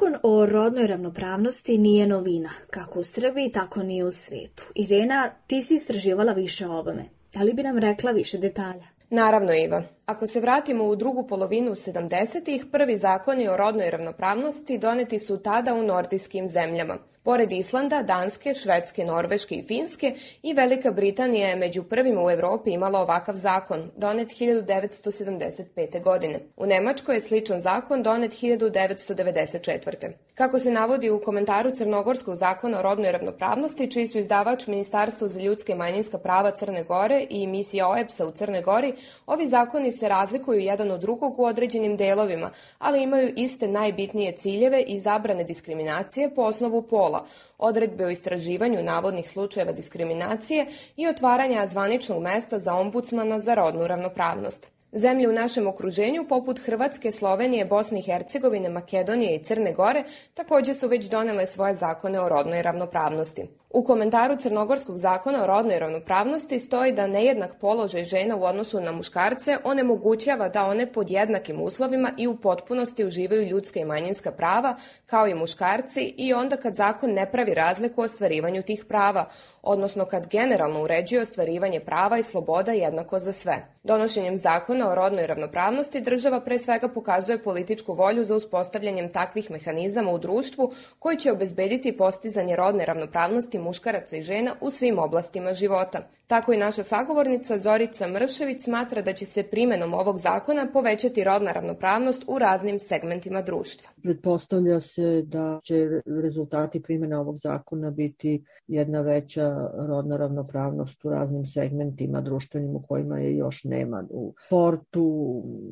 Zakon 0.00 0.18
o 0.22 0.46
rodnoj 0.46 0.86
ravnopravnosti 0.86 1.78
nije 1.78 2.06
novina, 2.06 2.50
kako 2.70 3.00
u 3.00 3.04
Srbiji, 3.04 3.52
tako 3.52 3.82
ni 3.82 4.02
u 4.02 4.10
svetu. 4.10 4.64
Irena, 4.74 5.30
ti 5.46 5.62
si 5.62 5.74
istraživala 5.74 6.32
više 6.32 6.66
o 6.66 6.72
ovome. 6.72 7.04
Da 7.34 7.42
li 7.42 7.52
bi 7.52 7.62
nam 7.62 7.78
rekla 7.78 8.12
više 8.12 8.38
detalja? 8.38 8.84
Naravno, 9.10 9.52
Iva. 9.52 9.82
Ako 10.06 10.26
se 10.26 10.40
vratimo 10.40 10.84
u 10.84 10.96
drugu 10.96 11.26
polovinu 11.26 11.70
70-ih, 11.70 12.64
prvi 12.72 12.96
zakoni 12.96 13.48
o 13.48 13.56
rodnoj 13.56 13.90
ravnopravnosti 13.90 14.78
doneti 14.78 15.18
su 15.18 15.36
tada 15.36 15.74
u 15.74 15.82
nordijskim 15.82 16.48
zemljama. 16.48 16.96
Pored 17.22 17.52
Islanda, 17.52 18.02
Danske, 18.02 18.54
Švedske, 18.54 19.04
Norveške 19.04 19.54
i 19.54 19.62
Finske 19.62 20.14
i 20.42 20.54
Velika 20.54 20.90
Britanija 20.90 21.48
je 21.48 21.56
među 21.56 21.82
prvima 21.82 22.22
u 22.24 22.30
Evropi 22.30 22.70
imala 22.70 23.00
ovakav 23.00 23.34
zakon, 23.34 23.90
donet 23.96 24.28
1975. 24.28 26.02
godine. 26.02 26.40
U 26.56 26.66
Nemačkoj 26.66 27.14
je 27.14 27.20
sličan 27.20 27.60
zakon 27.60 28.02
donet 28.02 28.32
1994. 28.32 30.12
Kako 30.40 30.58
se 30.58 30.70
navodi 30.70 31.10
u 31.10 31.20
komentaru 31.20 31.70
Crnogorskog 31.70 32.34
zakona 32.34 32.78
o 32.78 32.82
rodnoj 32.82 33.12
ravnopravnosti, 33.12 33.90
čiji 33.90 34.08
su 34.08 34.18
izdavač 34.18 34.66
Ministarstvo 34.66 35.28
za 35.28 35.40
ljudske 35.40 35.72
i 35.72 35.74
manjinska 35.74 36.18
prava 36.18 36.50
Crne 36.50 36.82
Gore 36.84 37.26
i 37.30 37.46
misija 37.46 37.88
OEPS-a 37.88 38.26
u 38.26 38.30
Crne 38.30 38.62
Gori, 38.62 38.92
ovi 39.26 39.48
zakoni 39.48 39.92
se 39.92 40.08
razlikuju 40.08 40.60
jedan 40.60 40.90
od 40.90 41.00
drugog 41.00 41.38
u 41.38 41.44
određenim 41.44 41.96
delovima, 41.96 42.50
ali 42.78 43.02
imaju 43.02 43.32
iste 43.36 43.68
najbitnije 43.68 44.32
ciljeve 44.32 44.82
i 44.82 44.98
zabrane 44.98 45.44
diskriminacije 45.44 46.34
po 46.34 46.42
osnovu 46.42 46.82
pola, 46.82 47.24
odredbe 47.58 48.06
o 48.06 48.10
istraživanju 48.10 48.82
navodnih 48.82 49.30
slučajeva 49.30 49.72
diskriminacije 49.72 50.66
i 50.96 51.08
otvaranja 51.08 51.66
zvaničnog 51.68 52.22
mesta 52.22 52.58
za 52.58 52.74
ombudsmana 52.74 53.40
za 53.40 53.54
rodnu 53.54 53.86
ravnopravnost. 53.86 54.79
Zemlje 54.92 55.28
u 55.28 55.32
našem 55.32 55.66
okruženju, 55.66 56.24
poput 56.28 56.58
Hrvatske, 56.58 57.12
Slovenije, 57.12 57.64
Bosne 57.64 57.98
i 57.98 58.02
Hercegovine, 58.02 58.68
Makedonije 58.68 59.34
i 59.34 59.44
Crne 59.44 59.72
Gore, 59.72 60.04
takođe 60.34 60.74
su 60.74 60.88
već 60.88 61.06
donele 61.10 61.46
svoje 61.46 61.74
zakone 61.74 62.20
o 62.20 62.28
rodnoj 62.28 62.62
ravnopravnosti. 62.62 63.46
U 63.72 63.84
komentaru 63.84 64.36
Crnogorskog 64.36 64.98
zakona 64.98 65.42
o 65.42 65.46
rodnoj 65.46 65.78
ravnopravnosti 65.78 66.60
stoji 66.60 66.92
da 66.92 67.06
nejednak 67.06 67.54
položaj 67.60 68.04
žena 68.04 68.36
u 68.36 68.42
odnosu 68.44 68.80
na 68.80 68.92
muškarce 68.92 69.58
onemogućava 69.64 70.48
da 70.48 70.66
one 70.66 70.92
pod 70.92 71.10
jednakim 71.10 71.62
uslovima 71.62 72.10
i 72.16 72.26
u 72.26 72.36
potpunosti 72.36 73.04
uživaju 73.04 73.48
ljudska 73.48 73.80
i 73.80 73.84
manjinska 73.84 74.32
prava 74.32 74.76
kao 75.06 75.26
i 75.26 75.34
muškarci 75.34 76.14
i 76.16 76.32
onda 76.34 76.56
kad 76.56 76.74
zakon 76.74 77.10
ne 77.10 77.30
pravi 77.32 77.54
razliku 77.54 78.00
u 78.00 78.04
ostvarivanju 78.04 78.62
tih 78.62 78.84
prava, 78.84 79.24
odnosno 79.62 80.04
kad 80.04 80.26
generalno 80.26 80.82
uređuje 80.82 81.22
ostvarivanje 81.22 81.80
prava 81.80 82.18
i 82.18 82.22
sloboda 82.22 82.72
jednako 82.72 83.18
za 83.18 83.32
sve. 83.32 83.66
Donošenjem 83.82 84.36
zakona 84.36 84.90
o 84.90 84.94
rodnoj 84.94 85.26
ravnopravnosti 85.26 86.00
država 86.00 86.40
pre 86.40 86.58
svega 86.58 86.88
pokazuje 86.88 87.42
političku 87.42 87.94
volju 87.94 88.24
za 88.24 88.36
uspostavljanjem 88.36 89.10
takvih 89.10 89.50
mehanizama 89.50 90.12
u 90.12 90.18
društvu 90.18 90.72
koji 90.98 91.16
će 91.16 91.32
obezbediti 91.32 91.96
postizanje 91.96 92.56
rodne 92.56 92.86
ravnopravnosti 92.86 93.59
muškaraca 93.60 94.16
i 94.16 94.22
žena 94.22 94.54
u 94.60 94.70
svim 94.70 94.98
oblastima 94.98 95.54
života. 95.54 95.98
Tako 96.26 96.52
i 96.52 96.56
naša 96.56 96.82
sagovornica 96.82 97.58
Zorica 97.58 98.08
Mršević 98.08 98.62
smatra 98.62 99.02
da 99.02 99.12
će 99.12 99.26
se 99.26 99.42
primenom 99.42 99.94
ovog 99.94 100.18
zakona 100.18 100.66
povećati 100.72 101.24
rodna 101.24 101.52
ravnopravnost 101.52 102.24
u 102.28 102.38
raznim 102.38 102.80
segmentima 102.80 103.42
društva. 103.42 103.88
Pretpostavlja 104.02 104.80
se 104.80 105.22
da 105.22 105.60
će 105.64 105.88
rezultati 106.22 106.82
primjena 106.82 107.20
ovog 107.20 107.38
zakona 107.38 107.90
biti 107.90 108.44
jedna 108.68 109.00
veća 109.00 109.70
rodna 109.88 110.16
ravnopravnost 110.16 111.04
u 111.04 111.10
raznim 111.10 111.46
segmentima 111.46 112.20
društvenim 112.20 112.76
u 112.76 112.82
kojima 112.88 113.18
je 113.18 113.36
još 113.36 113.64
nema. 113.64 114.04
U 114.10 114.34
sportu, 114.46 115.02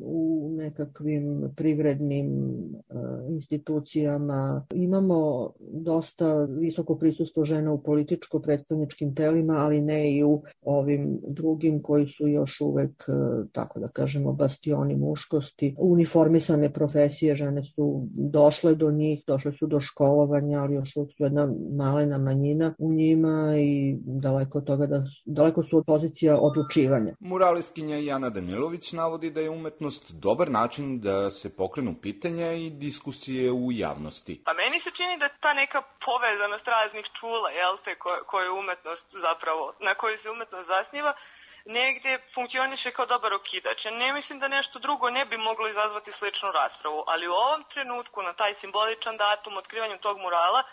u 0.03 0.49
nekakvim 0.57 1.53
privrednim 1.55 2.29
uh, 2.89 2.99
institucijama. 3.29 4.65
Imamo 4.73 5.51
dosta 5.59 6.43
visoko 6.43 6.95
prisustvo 6.95 7.45
žena 7.45 7.73
u 7.73 7.78
političko-predstavničkim 7.83 9.15
telima, 9.15 9.53
ali 9.53 9.81
ne 9.81 10.11
i 10.11 10.23
u 10.23 10.41
ovim 10.61 11.19
drugim 11.27 11.81
koji 11.83 12.07
su 12.17 12.27
još 12.27 12.61
uvek, 12.61 12.91
e, 13.07 13.11
tako 13.51 13.79
da 13.79 13.87
kažemo, 13.87 14.33
bastioni 14.33 14.95
muškosti. 14.95 15.75
Uniformisane 15.77 16.73
profesije 16.73 17.35
žene 17.35 17.63
su 17.75 18.07
došle 18.13 18.75
do 18.75 18.91
njih, 18.91 19.23
došle 19.27 19.51
su 19.51 19.67
do 19.67 19.79
školovanja, 19.79 20.59
ali 20.59 20.75
još 20.75 20.95
uvek 20.95 21.09
su 21.17 21.23
jedna 21.23 21.53
malena 21.77 22.17
manjina 22.17 22.73
u 22.77 22.93
njima 22.93 23.53
i 23.57 23.97
daleko 24.05 24.57
od 24.57 24.65
toga 24.65 24.85
da 24.85 25.03
daleko 25.25 25.63
su 25.63 25.77
od 25.77 25.83
pozicija 25.85 26.37
odlučivanja. 26.41 27.13
Muralistkinja 27.19 27.97
Jana 27.97 28.29
Danilović 28.29 28.93
navodi 28.93 29.31
da 29.31 29.41
je 29.41 29.49
umetnost 29.49 30.11
dobar 30.11 30.51
način 30.51 30.99
da 30.99 31.29
se 31.29 31.55
pokrenu 31.55 31.95
pitanja 32.01 32.51
i 32.51 32.69
diskusije 32.69 33.51
u 33.51 33.71
javnosti. 33.71 34.41
Pa 34.45 34.53
meni 34.53 34.79
se 34.79 34.89
čini 34.91 35.17
da 35.19 35.27
ta 35.43 35.53
neka 35.53 35.81
povezanost 36.05 36.67
raznih 36.67 37.05
čula, 37.19 37.49
jel 37.61 37.68
te, 37.77 37.95
ko, 37.95 38.17
koju 38.27 38.55
umetnost 38.55 39.05
zapravo, 39.11 39.73
na 39.79 39.93
kojoj 39.95 40.17
se 40.17 40.29
umetnost 40.29 40.67
zasniva, 40.67 41.13
negde 41.65 42.19
funkcioniše 42.33 42.91
kao 42.91 43.05
dobar 43.05 43.33
okidač. 43.33 43.85
Ja 43.85 43.91
ne 43.91 44.13
mislim 44.13 44.39
da 44.39 44.47
nešto 44.47 44.79
drugo 44.79 45.09
ne 45.09 45.25
bi 45.25 45.37
moglo 45.37 45.67
izazvati 45.67 46.11
sličnu 46.11 46.51
raspravu, 46.51 47.03
ali 47.07 47.27
u 47.27 47.33
ovom 47.33 47.63
trenutku, 47.63 48.23
na 48.23 48.33
taj 48.33 48.53
simboličan 48.53 49.17
datum 49.17 49.57
otkrivanju 49.57 49.97
tog 49.97 50.17
murala, 50.17 50.63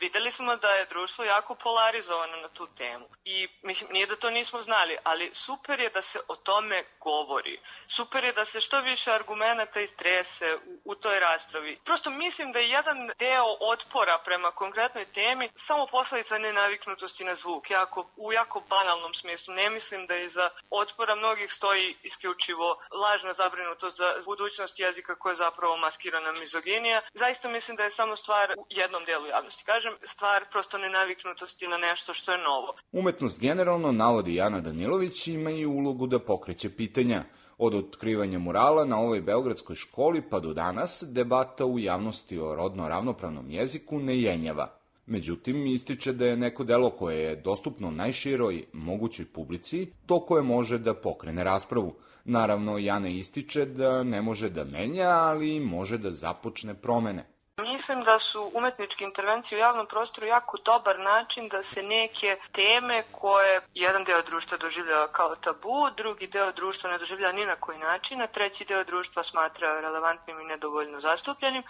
videli 0.00 0.30
smo 0.30 0.56
da 0.56 0.70
je 0.70 0.86
društvo 0.86 1.24
jako 1.24 1.54
polarizovano 1.54 2.36
na 2.36 2.48
tu 2.48 2.66
temu. 2.66 3.08
I 3.24 3.48
mislim, 3.62 3.90
nije 3.92 4.06
da 4.06 4.16
to 4.16 4.30
nismo 4.30 4.62
znali, 4.62 4.96
ali 5.04 5.30
super 5.34 5.80
je 5.80 5.90
da 5.90 6.02
se 6.02 6.20
o 6.28 6.36
tome 6.36 6.84
govori. 7.00 7.60
Super 7.86 8.24
je 8.24 8.32
da 8.32 8.44
se 8.44 8.60
što 8.60 8.80
više 8.80 9.12
argumenta 9.12 9.80
istrese 9.80 10.56
u, 10.66 10.80
u 10.84 10.94
toj 10.94 11.20
raspravi. 11.20 11.78
Prosto 11.84 12.10
mislim 12.10 12.52
da 12.52 12.58
je 12.58 12.70
jedan 12.70 13.10
deo 13.18 13.56
otpora 13.60 14.18
prema 14.24 14.50
konkretnoj 14.50 15.04
temi 15.04 15.50
samo 15.54 15.86
posledica 15.86 16.38
nenaviknutosti 16.38 17.24
na 17.24 17.34
zvuk. 17.34 17.70
Jako, 17.70 18.10
u 18.16 18.32
jako 18.32 18.60
banalnom 18.60 19.14
smislu. 19.14 19.54
Ne 19.54 19.70
mislim 19.70 20.06
da 20.06 20.14
je 20.14 20.28
za 20.28 20.50
otpora 20.70 21.14
mnogih 21.14 21.52
stoji 21.52 21.96
isključivo 22.02 22.78
lažna 22.92 23.32
zabrinutost 23.32 23.96
za 23.96 24.14
budućnost 24.24 24.80
jezika 24.80 25.14
koja 25.14 25.30
je 25.30 25.36
zapravo 25.36 25.76
maskirana 25.76 26.32
mizoginija. 26.32 27.00
Zaista 27.14 27.48
mislim 27.48 27.76
da 27.76 27.84
je 27.84 27.90
samo 27.90 28.16
stvar 28.16 28.54
u 28.56 28.66
jednom 28.70 29.04
delu 29.04 29.26
javnosti. 29.26 29.64
Kažem, 29.64 29.87
kažem, 29.88 30.08
stvar 30.08 30.44
prosto 30.52 30.78
nenaviknutosti 30.78 31.68
na 31.68 31.76
nešto 31.76 32.14
što 32.14 32.32
je 32.32 32.38
novo. 32.38 32.74
Umetnost 32.92 33.40
generalno, 33.40 33.92
navodi 33.92 34.34
Jana 34.34 34.60
Danilović, 34.60 35.28
ima 35.28 35.50
i 35.50 35.66
ulogu 35.66 36.06
da 36.06 36.18
pokreće 36.18 36.70
pitanja. 36.70 37.24
Od 37.58 37.74
otkrivanja 37.74 38.38
murala 38.38 38.84
na 38.84 39.00
ovoj 39.00 39.20
beogradskoj 39.20 39.76
školi 39.76 40.22
pa 40.30 40.40
do 40.40 40.54
danas 40.54 41.04
debata 41.06 41.64
u 41.64 41.78
javnosti 41.78 42.38
o 42.38 42.54
rodno 42.54 42.88
ravnopravnom 42.88 43.50
jeziku 43.50 43.98
ne 43.98 44.20
jenjava. 44.20 44.74
Međutim, 45.06 45.66
ističe 45.66 46.12
da 46.12 46.26
je 46.26 46.36
neko 46.36 46.64
delo 46.64 46.90
koje 46.90 47.18
je 47.18 47.36
dostupno 47.36 47.90
najširoj 47.90 48.64
mogućoj 48.72 49.26
publici 49.32 49.92
to 50.06 50.20
koje 50.20 50.42
može 50.42 50.78
da 50.78 50.94
pokrene 50.94 51.44
raspravu. 51.44 51.94
Naravno, 52.24 52.78
Jana 52.78 53.08
ističe 53.08 53.64
da 53.64 54.02
ne 54.02 54.22
može 54.22 54.50
da 54.50 54.64
menja, 54.64 55.08
ali 55.08 55.60
može 55.60 55.98
da 55.98 56.10
započne 56.10 56.74
promene. 56.74 57.37
Mislim 57.58 58.02
da 58.02 58.18
su 58.18 58.50
umetničke 58.54 59.04
intervencije 59.04 59.56
u 59.56 59.60
javnom 59.60 59.86
prostoru 59.86 60.26
jako 60.26 60.56
dobar 60.64 60.98
način 60.98 61.48
da 61.48 61.62
se 61.62 61.82
neke 61.82 62.38
teme 62.52 63.04
koje 63.12 63.60
jedan 63.74 64.04
deo 64.04 64.22
društva 64.22 64.58
doživljava 64.58 65.08
kao 65.12 65.36
tabu, 65.36 65.90
drugi 65.96 66.26
deo 66.26 66.52
društva 66.52 66.90
ne 66.90 66.98
doživljava 66.98 67.32
ni 67.32 67.46
na 67.46 67.56
koji 67.56 67.78
način, 67.78 68.22
a 68.22 68.26
treći 68.26 68.64
deo 68.64 68.84
društva 68.84 69.22
smatra 69.22 69.80
relevantnim 69.80 70.40
i 70.40 70.44
nedovoljno 70.44 71.00
zastupljenim, 71.00 71.62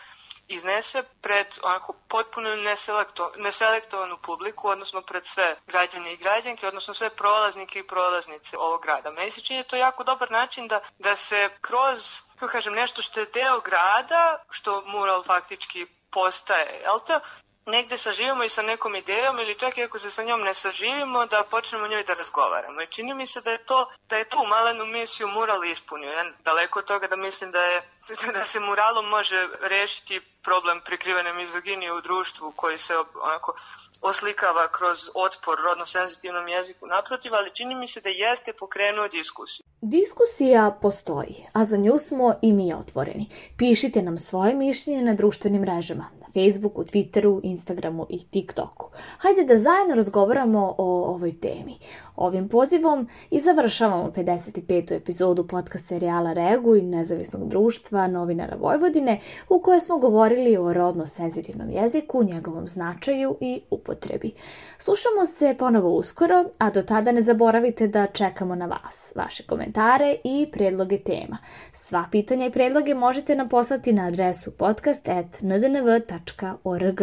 iznese 0.49 1.03
pred 1.23 1.47
onako 1.63 1.95
potpuno 2.09 2.57
neselekto, 2.57 3.33
neselektovanu 3.37 4.19
publiku, 4.23 4.69
odnosno 4.69 5.03
pred 5.03 5.27
sve 5.27 5.57
građane 5.67 6.13
i 6.13 6.17
građanke, 6.17 6.69
odnosno 6.69 6.95
sve 6.95 7.11
prolaznike 7.11 7.79
i 7.79 7.87
prolaznice 7.87 8.59
ovog 8.59 8.83
grada. 8.83 9.11
Meni 9.11 9.31
se 9.31 9.41
čini 9.41 9.63
da 9.63 9.69
to 9.69 9.77
jako 9.77 10.05
dobar 10.05 10.31
način 10.31 10.69
da, 10.69 10.81
da 10.99 11.17
se 11.17 11.49
kroz 11.61 12.28
kako 12.39 12.53
kažem, 12.53 12.75
nešto 12.75 13.03
što 13.03 13.21
je 13.21 13.27
deo 13.27 13.61
grada, 13.61 14.45
što 14.51 14.83
mural 14.87 15.23
faktički 15.23 15.87
postaje, 16.11 16.81
jel 16.83 17.01
te? 17.07 17.21
negde 17.69 17.97
saživimo 17.97 18.45
i 18.45 18.49
sa 18.49 18.63
nekom 18.63 18.97
idejom 18.97 19.39
ili 19.39 19.55
čak 19.55 19.79
i 19.79 19.83
ako 19.83 19.99
se 19.99 20.11
sa 20.11 20.23
njom 20.25 20.41
ne 20.41 20.55
saživimo 20.55 21.27
da 21.27 21.45
počnemo 21.51 21.89
njoj 21.89 22.05
da 22.05 22.15
razgovaramo. 22.15 22.83
I 22.83 22.87
čini 22.87 23.15
mi 23.15 23.27
se 23.27 23.41
da 23.41 23.51
je 23.51 23.65
to 23.65 23.91
da 24.09 24.17
je 24.17 24.29
tu 24.29 24.39
malenu 24.49 24.87
misiju 24.87 25.29
mural 25.29 25.65
ispunio. 25.65 26.11
Ja 26.11 26.25
daleko 26.45 26.79
od 26.79 26.85
toga 26.85 27.07
da 27.07 27.17
mislim 27.17 27.51
da 27.51 27.63
je 27.63 27.83
da 28.37 28.45
se 28.45 28.61
muralom 28.61 29.07
može 29.09 29.49
rešiti 29.61 30.21
problem 30.43 30.81
prikrivene 30.81 31.33
mizoginije 31.33 31.93
u 31.93 32.01
društvu 32.01 32.53
koji 32.57 32.79
se 32.79 32.95
onako 33.23 33.57
oslikava 34.03 34.69
kroz 34.73 34.99
otpor 35.15 35.59
rodno 35.65 35.87
senzitivnom 35.87 36.49
jeziku 36.49 36.87
naprotiv, 36.87 37.35
ali 37.35 37.55
čini 37.55 37.75
mi 37.75 37.89
se 37.89 38.01
da 38.01 38.09
jeste 38.09 38.53
pokrenuo 38.53 39.09
diskusiju. 39.09 39.65
Diskusija 39.81 40.79
postoji, 40.83 41.47
a 41.53 41.65
za 41.65 41.77
nju 41.77 41.99
smo 41.99 42.35
i 42.43 42.53
mi 42.53 42.75
otvoreni. 42.75 43.27
Pišite 43.57 44.03
nam 44.03 44.19
svoje 44.19 44.55
mišljenje 44.55 45.03
na 45.03 45.15
društvenim 45.15 45.63
mrežama, 45.63 46.05
na 46.21 46.27
Facebooku, 46.35 46.83
Twitteru, 46.83 47.41
Instagramu 47.43 48.07
i 48.11 48.31
TikToku. 48.31 48.91
Hajde 49.19 49.45
da 49.45 49.57
zajedno 49.57 49.95
razgovaramo 49.95 50.75
o 50.79 51.05
ovoj 51.05 51.41
temi. 51.41 51.79
Ovim 52.17 52.49
pozivom 52.49 53.09
i 53.31 53.41
završavamo 53.41 54.13
55. 54.17 54.97
epizodu 54.97 55.47
podcast 55.47 55.89
serijala 55.89 56.33
Reaguj 56.33 56.83
nezavisnog 56.83 57.49
društva 57.49 58.07
novinara 58.07 58.57
Vojvodine 58.57 59.21
u 59.49 59.61
kojoj 59.61 59.81
smo 59.81 59.99
govorili 59.99 60.57
o 60.57 60.73
rodno 60.73 61.07
senzitivnom 61.07 61.71
jeziku, 61.71 62.23
njegovom 62.23 62.69
značaju 62.69 63.37
i 63.41 63.63
upotrebi. 63.89 64.33
Slušamo 64.79 65.27
se 65.27 65.55
ponovo 65.59 65.91
uskoro, 65.91 66.45
a 66.59 66.71
do 66.71 66.83
tada 66.83 67.13
ne 67.13 67.23
zaboravite 67.23 67.89
da 67.89 68.07
čekamo 68.07 68.55
na 68.55 68.67
vas, 68.67 69.13
vaše 69.17 69.43
komentare 69.43 70.17
i 70.25 70.49
predloge 70.53 70.99
tema. 70.99 71.39
Sva 71.73 72.05
pitanja 72.11 72.47
i 72.47 72.53
predloge 72.53 72.95
možete 72.95 73.37
nam 73.37 73.49
poslati 73.49 73.93
na 73.93 74.07
adresu 74.07 74.51
podcast.ndnv.org. 74.51 77.03